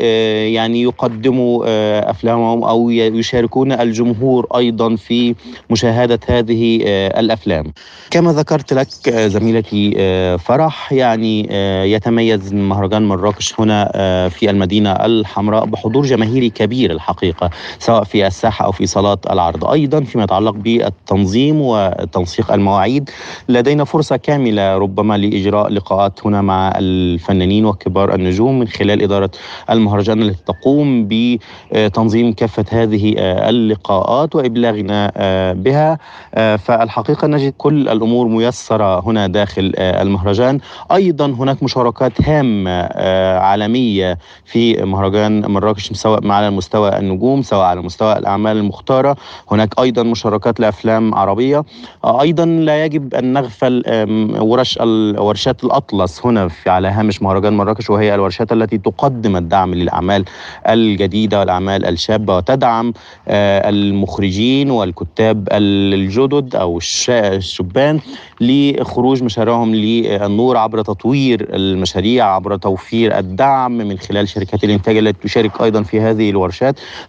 يعني 0.53 0.81
يقدموا 0.81 1.63
أفلامهم 2.09 2.63
أو 2.63 2.89
يشاركون 2.89 3.71
الجمهور 3.71 4.47
أيضا 4.57 4.95
في 4.95 5.35
مشاهدة 5.69 6.19
هذه 6.27 6.81
الأفلام. 7.19 7.73
كما 8.11 8.33
ذكرت 8.33 8.73
لك 8.73 8.87
زميلتي 9.09 9.91
فرح 10.37 10.93
يعني 10.93 11.47
يتميز 11.93 12.53
مهرجان 12.53 13.07
مراكش 13.07 13.59
هنا 13.59 13.91
في 14.29 14.49
المدينة 14.49 14.91
الحمراء 14.91 15.65
بحضور 15.65 16.05
جماهيري 16.05 16.49
كبير 16.49 16.90
الحقيقة 16.91 17.49
سواء 17.79 18.03
في 18.03 18.27
الساحة 18.27 18.65
أو 18.65 18.71
في 18.71 18.85
صالات 18.85 19.31
العرض. 19.31 19.65
أيضا 19.65 20.03
فيما 20.03 20.23
يتعلق 20.23 20.53
بالتنظيم 20.53 21.61
وتنسيق 21.61 22.51
المواعيد 22.53 23.09
لدينا 23.49 23.83
فرصة 23.83 24.15
كاملة 24.17 24.77
ربما 24.77 25.17
لإجراء 25.17 25.69
لقاءات 25.69 26.25
هنا 26.25 26.41
مع 26.41 26.73
الفنانين 26.77 27.65
وكبار 27.65 28.15
النجوم 28.15 28.59
من 28.59 28.67
خلال 28.67 29.01
إدارة 29.01 29.31
المهرجان 29.69 30.21
التي 30.21 30.43
تقوم 30.45 31.07
بتنظيم 31.09 32.33
كافة 32.33 32.65
هذه 32.71 33.13
اللقاءات 33.17 34.35
وإبلاغنا 34.35 35.11
بها. 35.53 35.97
فالحقيقة 36.57 37.27
نجد 37.27 37.53
كل 37.57 37.89
الأمور 37.89 38.27
ميسرة 38.27 38.99
هنا 39.07 39.27
داخل 39.27 39.71
المهرجان. 39.77 40.59
أيضا 40.91 41.25
هناك 41.25 41.63
مشاركات 41.63 42.21
هامة 42.21 42.81
عالمية 43.37 44.17
في 44.45 44.85
مهرجان 44.85 45.51
مراكش 45.51 45.93
سواء 45.93 46.27
على 46.27 46.51
مستوى 46.81 46.99
النجوم 46.99 47.41
سواء 47.41 47.65
على 47.65 47.81
مستوى 47.81 48.17
الأعمال 48.17 48.57
المختارة. 48.57 49.15
هناك 49.51 49.79
أيضا 49.79 50.03
مشاركات 50.03 50.59
لأفلام 50.59 51.15
عربية. 51.15 51.63
أيضا 52.05 52.45
لا 52.45 52.85
يجب 52.85 53.13
أن 53.13 53.33
نغفل 53.33 53.83
ورش 54.39 54.79
ورشات 55.17 55.63
الأطلس 55.63 56.25
هنا 56.25 56.47
في 56.47 56.69
على 56.69 56.87
هامش 56.87 57.21
مهرجان 57.21 57.53
مراكش 57.53 57.89
وهي 57.89 58.15
الورشات 58.15 58.51
التي 58.51 58.77
تقدم 58.77 59.35
الدعم 59.35 59.73
للأعمال 59.73 60.25
الجديدة 60.69 61.39
والأعمال 61.39 61.85
الشابة 61.85 62.37
وتدعم 62.37 62.93
آه، 63.27 63.69
المخرجين 63.69 64.71
والكتاب 64.71 65.47
الجدد 65.51 66.55
أو 66.55 66.77
الشبان 66.77 67.99
لخروج 68.41 69.23
مشاريعهم 69.23 69.75
للنور 69.75 70.57
عبر 70.57 70.81
تطوير 70.81 71.47
المشاريع 71.53 72.35
عبر 72.35 72.55
توفير 72.55 73.17
الدعم 73.17 73.71
من 73.77 73.97
خلال 73.97 74.29
شركات 74.29 74.63
الإنتاج 74.63 74.97
التي 74.97 75.27
تشارك 75.27 75.61
أيضا 75.61 75.83
في 75.83 76.01
هذه 76.01 76.29
الورشات 76.29 76.60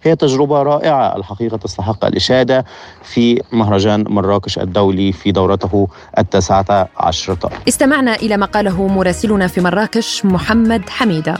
هي 0.03 0.15
تجربة 0.15 0.63
رائعة. 0.63 1.15
الحقيقة 1.15 1.57
تستحق 1.57 2.05
الإشادة 2.05 2.65
في 3.03 3.41
مهرجان 3.51 4.03
مراكش 4.07 4.59
الدولي 4.59 5.11
في 5.11 5.31
دورته 5.31 5.87
التاسعة 6.17 6.89
عشرة. 6.97 7.49
استمعنا 7.67 8.15
إلى 8.15 8.37
ما 8.37 8.45
قاله 8.45 8.87
مراسلنا 8.87 9.47
في 9.47 9.61
مراكش 9.61 10.25
محمد 10.25 10.89
حميدة. 10.89 11.37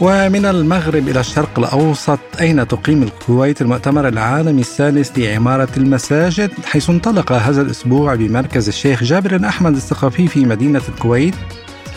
ومن 0.00 0.46
المغرب 0.46 1.08
إلى 1.08 1.20
الشرق 1.20 1.58
الأوسط 1.58 2.18
أين 2.40 2.68
تقيم 2.68 3.02
الكويت 3.02 3.62
المؤتمر 3.62 4.08
العالمي 4.08 4.60
الثالث 4.60 5.18
لعمارة 5.18 5.68
المساجد؟ 5.76 6.50
حيث 6.64 6.90
انطلق 6.90 7.32
هذا 7.32 7.62
الأسبوع 7.62 8.14
بمركز 8.14 8.68
الشيخ 8.68 9.04
جابر 9.04 9.40
أحمد 9.48 9.74
الثقافي 9.74 10.26
في 10.26 10.44
مدينة 10.44 10.82
الكويت. 10.88 11.34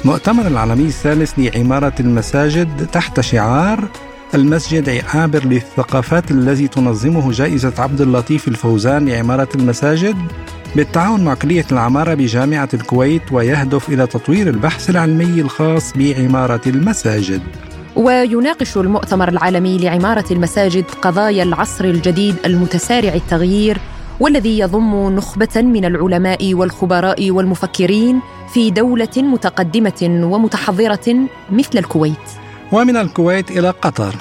مؤتمر 0.05 0.47
العالمي 0.47 0.85
الثالث 0.85 1.33
لعمارة 1.37 1.93
المساجد 1.99 2.87
تحت 2.87 3.19
شعار 3.19 3.87
المسجد 4.35 5.03
عابر 5.13 5.45
للثقافات 5.45 6.31
الذي 6.31 6.67
تنظمه 6.67 7.31
جائزة 7.31 7.73
عبد 7.77 8.01
اللطيف 8.01 8.47
الفوزان 8.47 9.09
لعمارة 9.09 9.47
المساجد 9.55 10.15
بالتعاون 10.75 11.23
مع 11.23 11.33
كلية 11.33 11.65
العمارة 11.71 12.13
بجامعة 12.13 12.69
الكويت 12.73 13.31
ويهدف 13.31 13.89
إلى 13.89 14.07
تطوير 14.07 14.47
البحث 14.47 14.89
العلمي 14.89 15.41
الخاص 15.41 15.93
بعمارة 15.97 16.61
المساجد 16.67 17.41
ويناقش 17.95 18.77
المؤتمر 18.77 19.29
العالمي 19.29 19.77
لعمارة 19.77 20.25
المساجد 20.31 20.85
قضايا 21.01 21.43
العصر 21.43 21.85
الجديد 21.85 22.35
المتسارع 22.45 23.13
التغيير 23.13 23.77
والذي 24.19 24.59
يضم 24.59 25.15
نخبة 25.15 25.61
من 25.61 25.85
العلماء 25.85 26.53
والخبراء 26.53 27.31
والمفكرين 27.31 28.19
في 28.53 28.71
دولة 28.71 29.17
متقدمة 29.17 30.27
ومتحضرة 30.31 31.15
مثل 31.51 31.77
الكويت. 31.77 32.42
ومن 32.71 32.97
الكويت 32.97 33.51
إلى 33.51 33.69
قطر. 33.69 34.15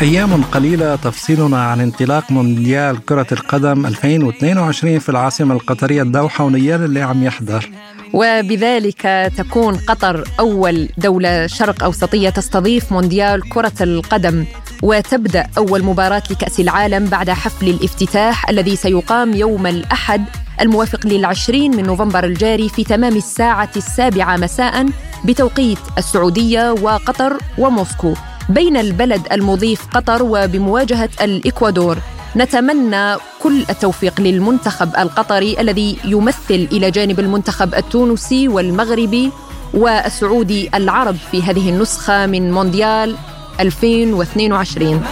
أيام 0.00 0.42
قليلة 0.42 0.96
تفصلنا 0.96 1.64
عن 1.64 1.80
انطلاق 1.80 2.32
مونديال 2.32 3.04
كرة 3.04 3.26
القدم 3.32 3.86
2022 3.86 4.98
في 4.98 5.08
العاصمة 5.08 5.54
القطرية 5.54 6.02
الدوحة 6.02 6.44
ونيال 6.44 6.84
اللي 6.84 7.02
عم 7.02 7.24
يحضر. 7.24 7.70
وبذلك 8.14 9.32
تكون 9.36 9.76
قطر 9.76 10.28
أول 10.40 10.88
دولة 10.98 11.46
شرق 11.46 11.84
أوسطية 11.84 12.30
تستضيف 12.30 12.92
مونديال 12.92 13.48
كرة 13.48 13.72
القدم 13.80 14.44
وتبدأ 14.82 15.46
أول 15.58 15.82
مباراة 15.84 16.22
لكأس 16.30 16.60
العالم 16.60 17.04
بعد 17.06 17.30
حفل 17.30 17.68
الافتتاح 17.68 18.48
الذي 18.48 18.76
سيقام 18.76 19.34
يوم 19.34 19.66
الأحد 19.66 20.24
الموافق 20.60 21.06
للعشرين 21.06 21.76
من 21.76 21.82
نوفمبر 21.82 22.24
الجاري 22.24 22.68
في 22.68 22.84
تمام 22.84 23.16
الساعة 23.16 23.70
السابعة 23.76 24.36
مساء 24.36 24.86
بتوقيت 25.24 25.78
السعودية 25.98 26.70
وقطر 26.70 27.38
وموسكو. 27.58 28.14
بين 28.48 28.76
البلد 28.76 29.22
المضيف 29.32 29.86
قطر 29.86 30.22
وبمواجهة 30.22 31.10
الإكوادور. 31.22 31.98
نتمنى 32.36 33.16
كل 33.42 33.64
التوفيق 33.70 34.20
للمنتخب 34.20 34.96
القطري 34.98 35.60
الذي 35.60 35.98
يمثل 36.04 36.68
إلى 36.72 36.90
جانب 36.90 37.20
المنتخب 37.20 37.74
التونسي 37.74 38.48
والمغربي 38.48 39.30
والسعودي 39.74 40.70
العرب 40.74 41.16
في 41.30 41.42
هذه 41.42 41.70
النسخة 41.70 42.26
من 42.26 42.52
مونديال 42.52 43.16
2022 43.60 45.02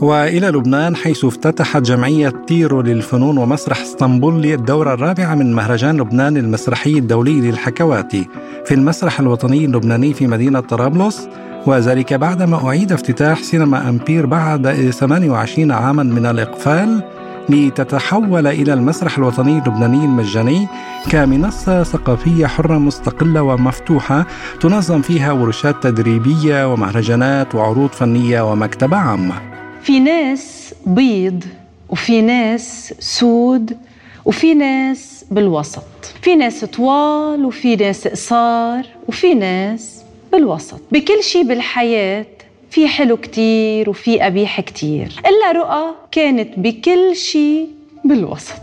وإلى 0.00 0.48
لبنان 0.48 0.96
حيث 0.96 1.24
افتتحت 1.24 1.82
جمعية 1.82 2.28
تيرو 2.46 2.80
للفنون 2.80 3.38
ومسرح 3.38 3.80
اسطنبول 3.80 4.42
للدورة 4.42 4.94
الرابعة 4.94 5.34
من 5.34 5.54
مهرجان 5.54 6.00
لبنان 6.00 6.36
المسرحي 6.36 6.90
الدولي 6.90 7.40
للحكواتي 7.40 8.28
في 8.64 8.74
المسرح 8.74 9.20
الوطني 9.20 9.64
اللبناني 9.64 10.14
في 10.14 10.26
مدينة 10.26 10.60
طرابلس 10.60 11.28
وذلك 11.66 12.14
بعدما 12.14 12.68
أعيد 12.68 12.92
افتتاح 12.92 13.42
سينما 13.42 13.88
أمبير 13.88 14.26
بعد 14.26 14.90
28 14.90 15.70
عاما 15.70 16.02
من 16.02 16.26
الإقفال 16.26 17.02
لتتحول 17.48 18.46
إلى 18.46 18.72
المسرح 18.72 19.18
الوطني 19.18 19.58
اللبناني 19.58 20.04
المجاني 20.04 20.68
كمنصة 21.10 21.82
ثقافية 21.82 22.46
حرة 22.46 22.78
مستقلة 22.78 23.42
ومفتوحة 23.42 24.26
تنظم 24.60 25.02
فيها 25.02 25.32
ورشات 25.32 25.82
تدريبية 25.82 26.72
ومهرجانات 26.72 27.54
وعروض 27.54 27.90
فنية 27.90 28.52
ومكتبه 28.52 28.96
عامه 28.96 29.59
في 29.82 30.00
ناس 30.00 30.74
بيض 30.86 31.44
وفي 31.88 32.22
ناس 32.22 32.94
سود 32.98 33.76
وفي 34.24 34.54
ناس 34.54 35.24
بالوسط. 35.30 35.84
في 36.22 36.34
ناس 36.34 36.64
طوال 36.64 37.44
وفي 37.44 37.76
ناس 37.76 38.08
قصار 38.08 38.86
وفي 39.08 39.34
ناس 39.34 40.04
بالوسط. 40.32 40.80
بكل 40.92 41.22
شيء 41.22 41.42
بالحياة 41.42 42.26
في 42.70 42.88
حلو 42.88 43.16
كتير 43.16 43.90
وفي 43.90 44.20
قبيح 44.20 44.60
كتير. 44.60 45.12
إلا 45.26 45.52
رؤى 45.52 45.94
كانت 46.12 46.48
بكل 46.56 47.16
شيء 47.16 47.68
بالوسط. 48.04 48.60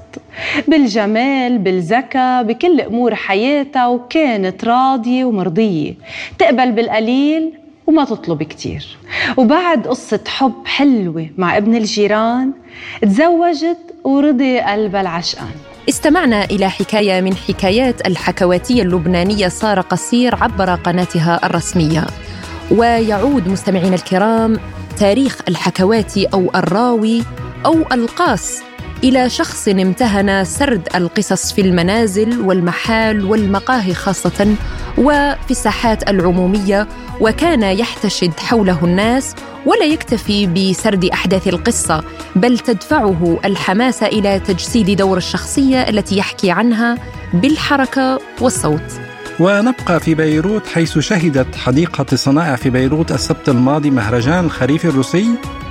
بالجمال 0.68 1.58
بالذكاء 1.58 2.44
بكل 2.44 2.82
أمور 2.82 3.16
حياتها 3.16 3.88
وكانت 3.88 4.66
راضية 4.66 5.26
ومرضية. 5.26 5.94
تقبل 6.40 6.72
بالقليل 6.72 7.54
وما 7.88 8.06
تطلب 8.06 8.44
كتير. 8.44 8.98
وبعد 9.38 9.88
قصة 9.88 10.20
حب 10.28 10.54
حلوة 10.66 11.30
مع 11.38 11.58
ابن 11.58 11.76
الجيران 11.76 12.52
تزوجت 13.02 13.78
ورضي 14.04 14.60
قلبها 14.60 15.02
العشقان. 15.02 15.52
استمعنا 15.90 16.44
إلى 16.44 16.70
حكاية 16.70 17.22
من 17.22 17.36
حكايات 17.36 18.08
الحكواتية 18.08 18.82
اللبنانية 18.82 19.48
سارة 19.48 19.82
قصير 19.82 20.36
عبر 20.36 20.76
قناتها 20.76 21.40
الرسمية. 21.46 22.06
ويعود 22.72 23.48
مستمعينا 23.48 23.96
الكرام 23.96 24.60
تاريخ 25.00 25.42
الحكواتي 25.48 26.26
أو 26.26 26.52
الراوي 26.56 27.24
أو 27.66 27.76
القاس 27.92 28.64
إلى 29.04 29.30
شخص 29.30 29.68
امتهن 29.68 30.44
سرد 30.44 30.88
القصص 30.96 31.54
في 31.54 31.62
المنازل 31.62 32.42
والمحال 32.42 33.26
والمقاهي 33.26 33.94
خاصة 33.94 34.56
وفي 34.98 35.52
الساحات 35.52 36.10
العمومية 36.10 36.88
وكان 37.22 37.64
يحتشد 37.64 38.40
حوله 38.40 38.86
الناس 38.86 39.36
ولا 39.66 39.86
يكتفي 39.86 40.48
بسرد 40.48 41.06
أحداث 41.06 41.48
القصة 41.48 42.04
بل 42.36 42.60
تدفعه 42.60 43.40
الحماسه 43.46 44.08
إلى 44.08 44.40
تجسيد 44.40 44.92
دور 44.98 45.18
الشخصية 45.18 45.90
التي 45.90 46.18
يحكي 46.18 46.52
عنها 46.52 46.98
بالحركة 47.34 48.20
والصوت. 48.42 49.07
ونبقى 49.40 50.00
في 50.00 50.16
بيروت 50.16 50.68
حيث 50.68 51.00
شهدت 51.00 51.56
حديقة 51.56 52.06
الصنائع 52.14 52.56
في 52.56 52.70
بيروت 52.70 53.12
السبت 53.12 53.50
الماضي 53.50 53.90
مهرجان 53.90 54.46
الخريف 54.46 54.86
الروسي 54.86 55.28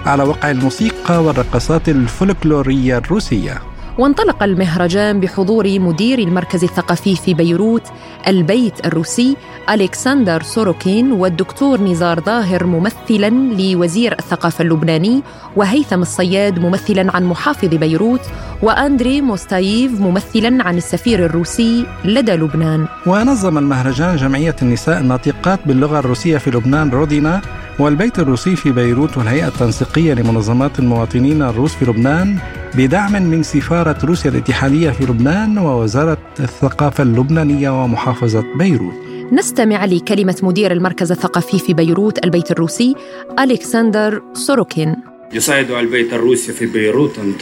على 0.06 0.22
وقع 0.22 0.50
الموسيقى 0.50 1.24
والرقصات 1.24 1.88
الفولكلورية 1.88 2.98
الروسية. 2.98 3.62
وانطلق 3.98 4.42
المهرجان 4.42 5.20
بحضور 5.20 5.80
مدير 5.80 6.18
المركز 6.18 6.64
الثقافي 6.64 7.16
في 7.16 7.34
بيروت 7.34 7.82
البيت 8.28 8.86
الروسي 8.86 9.36
ألكسندر 9.70 10.42
سوروكين 10.42 11.12
والدكتور 11.12 11.80
نزار 11.80 12.20
ظاهر 12.20 12.66
ممثلا 12.66 13.30
لوزير 13.30 14.12
الثقافة 14.12 14.62
اللبناني 14.62 15.22
وهيثم 15.56 16.02
الصياد 16.02 16.58
ممثلا 16.58 17.16
عن 17.16 17.24
محافظ 17.24 17.68
بيروت 17.68 18.20
وأندري 18.62 19.20
موستايف 19.20 20.00
ممثلا 20.00 20.64
عن 20.64 20.76
السفير 20.76 21.26
الروسي 21.26 21.86
لدى 22.04 22.32
لبنان. 22.32 22.86
ونظم 23.06 23.58
المهرجان 23.58 24.16
جمعية 24.16 24.56
النساء 24.62 25.00
الناطقات 25.00 25.60
باللغة 25.66 25.98
الروسية 25.98 26.38
في 26.38 26.50
لبنان 26.50 26.90
رودينا 26.90 27.42
والبيت 27.78 28.18
الروسي 28.18 28.56
في 28.56 28.72
بيروت 28.72 29.18
والهيئة 29.18 29.48
التنسيقية 29.48 30.14
لمنظمات 30.14 30.78
المواطنين 30.78 31.42
الروس 31.42 31.74
في 31.74 31.84
لبنان 31.84 32.38
بدعم 32.74 33.12
من 33.12 33.42
سفارة 33.42 34.06
روسيا 34.06 34.30
الاتحادية 34.30 34.90
في 34.90 35.04
لبنان 35.04 35.58
ووزارة 35.58 36.18
الثقافة 36.40 37.02
اللبنانية 37.02 37.84
ومحافظة 37.84 38.44
بيروت. 38.58 38.94
نستمع 39.32 39.84
لكلمة 39.84 40.36
مدير 40.42 40.72
المركز 40.72 41.12
الثقافي 41.12 41.58
في 41.58 41.74
بيروت 41.74 42.24
البيت 42.24 42.50
الروسي 42.50 42.94
ألكسندر 43.38 44.22
سوروكين. 44.32 44.96
يساعد 45.32 45.70
البيت 45.70 46.12
الروسي 46.12 46.52
في 46.52 46.66
بيروت 46.66 47.18
أن 47.18 47.32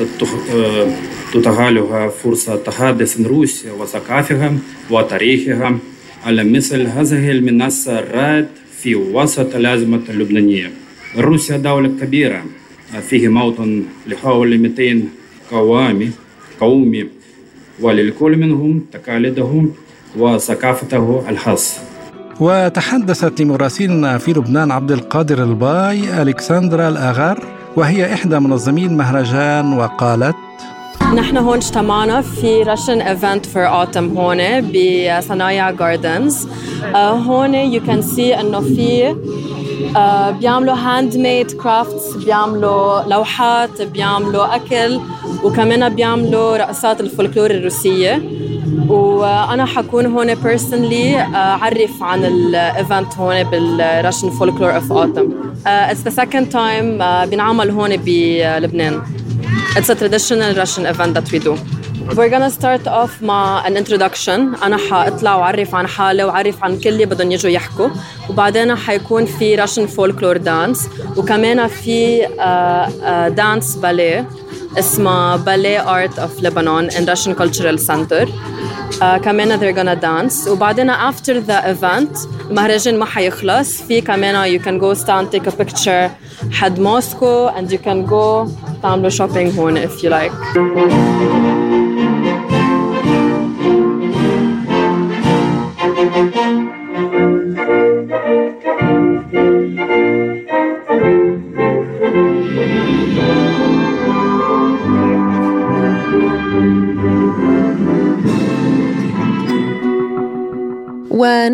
تتاح 1.32 1.78
لها 1.78 2.08
فرصة 2.08 2.56
تحدث 2.56 3.20
روسيا 3.20 3.72
وثقافتها 3.72 4.52
وتاريخها 4.90 5.78
على 6.24 6.44
مثل 6.44 6.86
هذه 6.86 7.30
المنصة 7.30 7.98
الرائد 7.98 8.46
في 8.84 8.94
وسط 8.94 9.54
الأزمة 9.54 10.00
اللبنانية 10.08 10.70
روسيا 11.18 11.56
دولة 11.56 11.88
كبيرة 11.88 12.42
فيه 13.08 13.28
موطن 13.28 13.84
لحوالي 14.06 14.58
200 14.58 15.02
قوامي 15.50 16.10
قومي 16.60 17.06
وللكل 17.80 18.36
منهم 18.36 18.84
تقاليدهم 18.92 19.72
وثقافته 20.16 21.24
الخاصة 21.28 21.80
وتحدثت 22.40 23.40
لمراسلنا 23.40 24.18
في 24.18 24.32
لبنان 24.32 24.70
عبد 24.70 24.92
القادر 24.92 25.44
الباي 25.44 26.22
ألكسندرا 26.22 26.88
الأغر 26.88 27.38
وهي 27.76 28.14
إحدى 28.14 28.38
منظمي 28.38 28.86
المهرجان 28.86 29.72
وقالت 29.72 30.36
نحن 31.12 31.36
هون 31.36 31.56
اجتمعنا 31.56 32.20
في 32.20 32.62
Russian 32.62 33.00
event 33.00 33.46
for 33.46 33.66
autumn 33.66 34.18
هون 34.18 34.38
بصنايع 34.60 35.70
gardens 35.70 36.48
هون 36.94 37.54
you 37.54 37.82
can 37.86 38.02
see 38.02 38.40
إنه 38.40 38.60
في 38.60 39.14
uh, 39.94 39.98
بيعملوا 40.40 40.74
handmade 40.74 41.50
crafts 41.52 42.16
بيعملوا 42.16 43.02
لوحات 43.02 43.82
بيعملوا 43.82 44.56
أكل 44.56 45.00
وكمان 45.44 45.88
بيعملوا 45.94 46.56
رقصات 46.56 47.00
الفولكلور 47.00 47.50
الروسية. 47.50 48.22
وأنا 48.88 49.64
حكون 49.64 50.06
هون 50.06 50.34
personally 50.34 51.16
أعرف 51.20 52.02
عن 52.02 52.24
ال 52.24 52.39
event 52.39 53.16
هون 53.18 53.42
بال 53.42 53.62
Russian 53.62 54.30
folklore 54.30 54.74
of 54.74 54.92
autumn 54.92 55.28
it's 55.66 56.00
the 56.00 56.10
second 56.10 56.48
time 56.48 56.98
بينعمل 57.30 57.70
هون 57.70 57.96
بلبنان 57.96 59.02
It's 59.76 59.88
a 59.88 59.96
traditional 59.96 60.54
Russian 60.54 60.86
event 60.86 61.14
that 61.14 61.32
we 61.32 61.40
do. 61.40 61.58
We're 62.16 62.28
gonna 62.28 62.50
start 62.50 62.86
off 62.86 63.22
مع 63.22 63.64
an 63.66 63.76
introduction 63.76 64.62
أنا 64.62 64.76
حأطلع 64.76 65.34
وأعرف 65.34 65.74
عن 65.74 65.86
حالي 65.86 66.24
وأعرف 66.24 66.64
عن 66.64 66.78
كل 66.78 66.88
اللي 66.88 67.06
بدهم 67.06 67.30
يجوا 67.30 67.50
يحكوا 67.50 67.88
وبعدين 68.30 68.74
حيكون 68.74 69.24
في 69.26 69.56
Russian 69.56 69.88
folklore 69.88 70.38
dance 70.38 70.88
وكمان 71.18 71.66
في 71.66 72.26
uh, 72.26 73.78
باليه 73.78 74.28
اسمها 74.78 75.36
باليه 75.36 76.06
art 76.06 76.12
of 76.18 76.42
Lebanon 76.42 76.94
in 76.96 77.06
Russian 77.06 77.34
Cultural 77.34 77.78
Center 77.78 78.26
uh, 78.26 78.53
كمان 78.99 79.59
they're 79.59 79.75
gonna 79.77 80.01
dance 80.01 80.47
وبعدين 80.47 80.91
after 80.91 81.33
the 81.33 81.63
event 81.73 82.27
المهرجان 82.49 82.97
ما 82.97 83.05
حيخلص 83.05 83.81
في 83.81 84.01
كمان 84.01 84.59
you 84.59 84.61
can 84.61 84.79
go 84.81 84.93
stand 85.03 85.35
take 85.35 85.47
a 85.47 85.63
picture 85.63 86.09
حد 86.51 86.79
موسكو 86.79 87.49
and 87.49 87.71
you 87.71 87.77
can 87.77 88.09
go 88.09 88.49
تعملوا 88.83 89.09
shopping 89.09 89.57
هون 89.59 89.87
if 89.87 90.03
you 90.03 90.09
like 90.09 91.62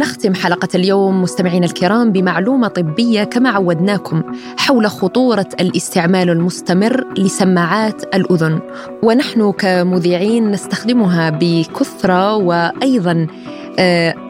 ونختم 0.01 0.35
حلقة 0.35 0.69
اليوم 0.75 1.23
مستمعينا 1.23 1.67
الكرام 1.67 2.13
بمعلومة 2.13 2.69
طبية 2.69 3.25
كما 3.25 3.51
عودناكم 3.51 4.23
حول 4.59 4.87
خطورة 4.87 5.47
الاستعمال 5.61 6.31
المستمر 6.31 7.05
لسماعات 7.19 8.15
الأذن. 8.15 8.61
ونحن 9.03 9.53
كمذيعين 9.53 10.51
نستخدمها 10.51 11.31
بكثرة 11.31 12.37
وأيضا 12.37 13.27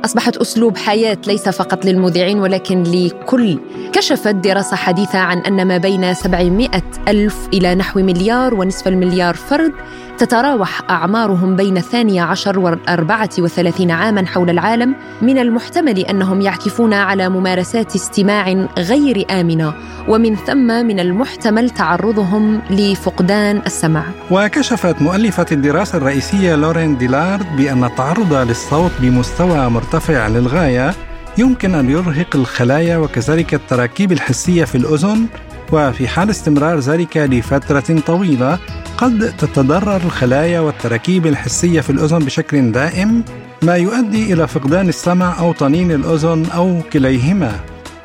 أصبحت 0.04 0.37
أسلوب 0.37 0.76
حياة 0.76 1.18
ليس 1.26 1.48
فقط 1.48 1.85
للمذيعين 1.85 2.38
ولكن 2.38 2.83
لكل. 2.83 3.59
كشفت 3.92 4.35
دراسة 4.35 4.76
حديثة 4.76 5.18
عن 5.18 5.38
أن 5.38 5.68
ما 5.68 5.78
بين 5.78 6.14
700 6.14 6.68
ألف 7.09 7.48
إلى 7.52 7.74
نحو 7.74 8.00
مليار 8.00 8.54
ونصف 8.54 8.88
المليار 8.88 9.35
فرد 9.35 9.72
تتراوح 10.20 10.83
أعمارهم 10.90 11.56
بين 11.56 11.76
الثانية 11.76 12.22
عشر 12.22 12.59
والأربعة 12.59 13.30
وثلاثين 13.38 13.90
عاما 13.90 14.26
حول 14.26 14.50
العالم 14.50 14.94
من 15.22 15.38
المحتمل 15.38 15.98
أنهم 15.98 16.40
يعكفون 16.40 16.94
على 16.94 17.28
ممارسات 17.28 17.94
استماع 17.94 18.66
غير 18.78 19.26
آمنة 19.30 19.74
ومن 20.09 20.37
ثم 20.37 20.66
من 20.66 21.00
المحتمل 21.00 21.70
تعرضهم 21.70 22.61
لفقدان 22.70 23.62
السمع. 23.66 24.04
وكشفت 24.30 25.02
مؤلفة 25.02 25.46
الدراسة 25.52 25.98
الرئيسية 25.98 26.54
لورين 26.54 26.98
ديلارد 26.98 27.46
بأن 27.56 27.85
التعرض 27.85 28.35
للصوت 28.35 28.92
بمستوى 29.00 29.70
مرتفع 29.70 30.28
للغاية 30.28 30.94
يمكن 31.38 31.74
أن 31.74 31.90
يرهق 31.90 32.37
الخلايا 32.37 32.96
وكذلك 32.96 33.54
التراكيب 33.54 34.12
الحسية 34.12 34.64
في 34.64 34.74
الأذن 34.74 35.26
وفي 35.72 36.09
حال 36.09 36.30
استمرار 36.30 36.78
ذلك 36.78 37.16
لفترة 37.16 38.00
طويلة 38.06 38.59
قد 38.96 39.37
تتضرر 39.38 39.96
الخلايا 39.96 40.61
والتراكيب 40.61 41.26
الحسية 41.26 41.80
في 41.80 41.90
الأذن 41.90 42.18
بشكل 42.18 42.72
دائم 42.72 43.24
ما 43.62 43.76
يؤدي 43.76 44.33
إلى 44.33 44.48
فقدان 44.48 44.88
السمع 44.88 45.38
أو 45.38 45.52
طنين 45.52 45.92
الأذن 45.92 46.46
أو 46.54 46.80
كليهما. 46.92 47.52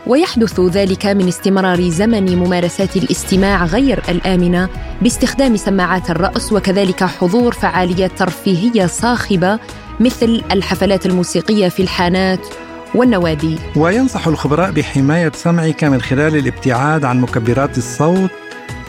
ويحدث 0.07 0.59
ذلك 0.59 1.05
من 1.05 1.27
استمرار 1.27 1.89
زمن 1.89 2.35
ممارسات 2.35 2.97
الاستماع 2.97 3.65
غير 3.65 4.03
الآمنة 4.09 4.69
باستخدام 5.01 5.57
سماعات 5.57 6.09
الرأس 6.09 6.53
وكذلك 6.53 7.03
حضور 7.03 7.53
فعاليات 7.53 8.11
ترفيهية 8.17 8.85
صاخبة 8.85 9.59
مثل 9.99 10.41
الحفلات 10.51 11.05
الموسيقية 11.05 11.69
في 11.69 11.81
الحانات. 11.83 12.47
والنوادي. 12.95 13.57
وينصح 13.75 14.27
الخبراء 14.27 14.71
بحماية 14.71 15.31
سمعك 15.35 15.83
من 15.83 16.01
خلال 16.01 16.35
الابتعاد 16.35 17.05
عن 17.05 17.21
مكبرات 17.21 17.77
الصوت 17.77 18.29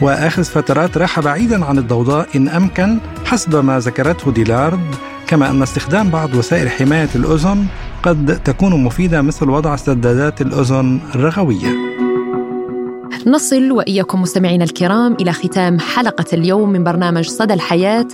وأخذ 0.01 0.43
فترات 0.43 0.97
راحة 0.97 1.21
بعيدا 1.21 1.65
عن 1.65 1.77
الضوضاء 1.77 2.27
إن 2.35 2.49
أمكن 2.49 2.97
حسب 3.25 3.55
ما 3.55 3.79
ذكرته 3.79 4.31
ديلارد. 4.31 4.95
كما 5.27 5.49
أن 5.49 5.61
استخدام 5.61 6.09
بعض 6.09 6.35
وسائل 6.35 6.69
حماية 6.69 7.09
الأذن 7.15 7.65
قد 8.03 8.39
تكون 8.43 8.83
مفيدة 8.83 9.21
مثل 9.21 9.49
وضع 9.49 9.75
سدادات 9.75 10.41
الأذن 10.41 10.99
الرغوية. 11.15 11.86
نصل 13.27 13.71
وإياكم 13.71 14.21
مستمعينا 14.21 14.63
الكرام 14.63 15.13
إلى 15.21 15.33
ختام 15.33 15.79
حلقة 15.79 16.25
اليوم 16.33 16.69
من 16.69 16.83
برنامج 16.83 17.27
صدى 17.29 17.53
الحياة. 17.53 18.07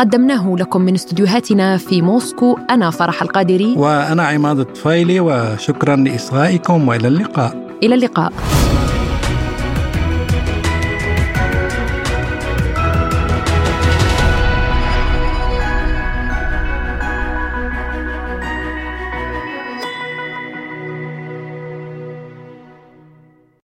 قدمناه 0.00 0.56
لكم 0.58 0.80
من 0.80 0.94
استديوهاتنا 0.94 1.76
في 1.76 2.02
موسكو 2.02 2.58
أنا 2.70 2.90
فرح 2.90 3.22
القادري. 3.22 3.74
وأنا 3.76 4.22
عماد 4.22 4.58
الطفيلي 4.58 5.20
وشكرا 5.20 5.96
لإصغائكم 5.96 6.88
وإلى 6.88 7.08
اللقاء. 7.08 7.76
إلى 7.82 7.94
اللقاء. 7.94 8.32